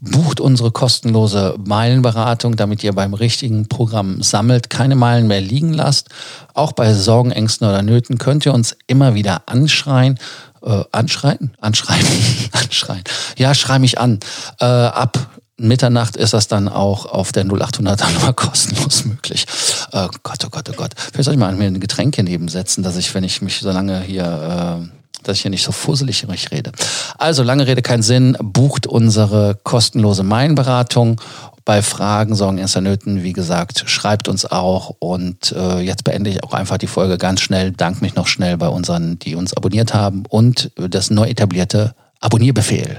bucht 0.00 0.40
unsere 0.40 0.70
kostenlose 0.70 1.56
Meilenberatung, 1.64 2.56
damit 2.56 2.82
ihr 2.82 2.94
beim 2.94 3.12
richtigen 3.12 3.68
Programm 3.68 4.22
sammelt, 4.22 4.70
keine 4.70 4.96
Meilen 4.96 5.26
mehr 5.26 5.42
liegen 5.42 5.74
lasst. 5.74 6.08
Auch 6.54 6.72
bei 6.72 6.94
Sorgen, 6.94 7.30
Ängsten 7.30 7.68
oder 7.68 7.82
Nöten 7.82 8.16
könnt 8.16 8.46
ihr 8.46 8.54
uns 8.54 8.74
immer 8.86 9.14
wieder 9.14 9.42
anschreien 9.46 10.18
äh, 10.66 10.84
anschreien? 10.92 11.56
Anschreien. 11.60 12.04
anschreien. 12.52 13.04
Ja, 13.38 13.54
schrei 13.54 13.78
mich 13.78 13.98
an. 13.98 14.20
Äh, 14.60 14.64
ab 14.64 15.18
Mitternacht 15.58 16.16
ist 16.16 16.34
das 16.34 16.48
dann 16.48 16.68
auch 16.68 17.06
auf 17.06 17.32
der 17.32 17.46
0800er 17.46 18.12
Nummer 18.12 18.32
kostenlos 18.34 19.04
möglich. 19.06 19.46
Äh, 19.92 20.08
Gott, 20.22 20.44
oh 20.44 20.50
Gott, 20.50 20.68
oh 20.68 20.74
Gott. 20.76 20.92
Vielleicht 20.96 21.24
soll 21.24 21.34
ich 21.34 21.40
mal 21.40 21.54
mir 21.54 21.66
ein 21.66 21.80
Getränk 21.80 22.18
nebensetzen, 22.18 22.82
dass 22.82 22.96
ich, 22.96 23.14
wenn 23.14 23.24
ich 23.24 23.40
mich 23.42 23.60
so 23.60 23.70
lange 23.70 24.00
hier... 24.00 24.90
Dass 25.26 25.36
ich 25.36 25.42
hier 25.42 25.50
nicht 25.50 25.64
so 25.64 25.72
fusselig 25.72 26.24
rede. 26.52 26.72
Also 27.18 27.42
lange 27.42 27.66
Rede, 27.66 27.82
kein 27.82 28.02
Sinn. 28.02 28.36
Bucht 28.40 28.86
unsere 28.86 29.58
kostenlose 29.64 30.22
Mainberatung 30.22 31.20
bei 31.64 31.82
Fragen, 31.82 32.36
Sorgen, 32.36 32.58
Ängste, 32.58 32.80
Nöten, 32.80 33.24
wie 33.24 33.32
gesagt, 33.32 33.84
schreibt 33.86 34.28
uns 34.28 34.46
auch. 34.46 34.94
Und 35.00 35.52
äh, 35.52 35.80
jetzt 35.80 36.04
beende 36.04 36.30
ich 36.30 36.44
auch 36.44 36.54
einfach 36.54 36.78
die 36.78 36.86
Folge 36.86 37.18
ganz 37.18 37.40
schnell. 37.40 37.72
Dank 37.72 38.00
mich 38.00 38.14
noch 38.14 38.28
schnell 38.28 38.56
bei 38.56 38.68
unseren, 38.68 39.18
die 39.18 39.34
uns 39.34 39.52
abonniert 39.52 39.92
haben 39.92 40.24
und 40.28 40.70
das 40.76 41.10
neu 41.10 41.26
etablierte 41.26 41.94
Abonnierbefehl. 42.20 42.96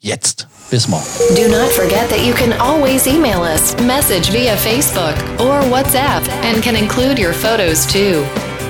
Jetzt. 0.00 0.46
Bis 0.70 0.86
morgen. 0.86 1.06
Do 1.34 1.48
not 1.48 1.70
forget 1.70 2.10
that 2.10 2.20
you 2.20 2.34
can 2.34 2.52
always 2.60 3.06
email 3.06 3.40
us, 3.40 3.74
message 3.86 4.30
via 4.30 4.54
Facebook 4.56 5.14
or 5.40 5.62
WhatsApp, 5.70 6.22
and 6.44 6.62
can 6.62 6.76
include 6.76 7.18
your 7.18 7.32
photos 7.32 7.86
too. 7.86 8.22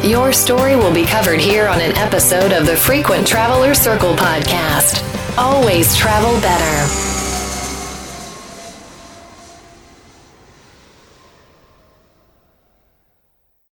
Your 0.03 0.33
story 0.33 0.77
will 0.77 0.95
be 0.95 1.05
covered 1.05 1.41
here 1.41 1.67
on 1.67 1.81
an 1.81 1.91
episode 1.97 2.53
of 2.53 2.67
the 2.67 2.77
Frequent 2.77 3.27
Traveler 3.27 3.75
Circle 3.75 4.15
podcast. 4.15 5.03
Always 5.37 5.97
travel 5.97 6.41
better. 6.41 7.18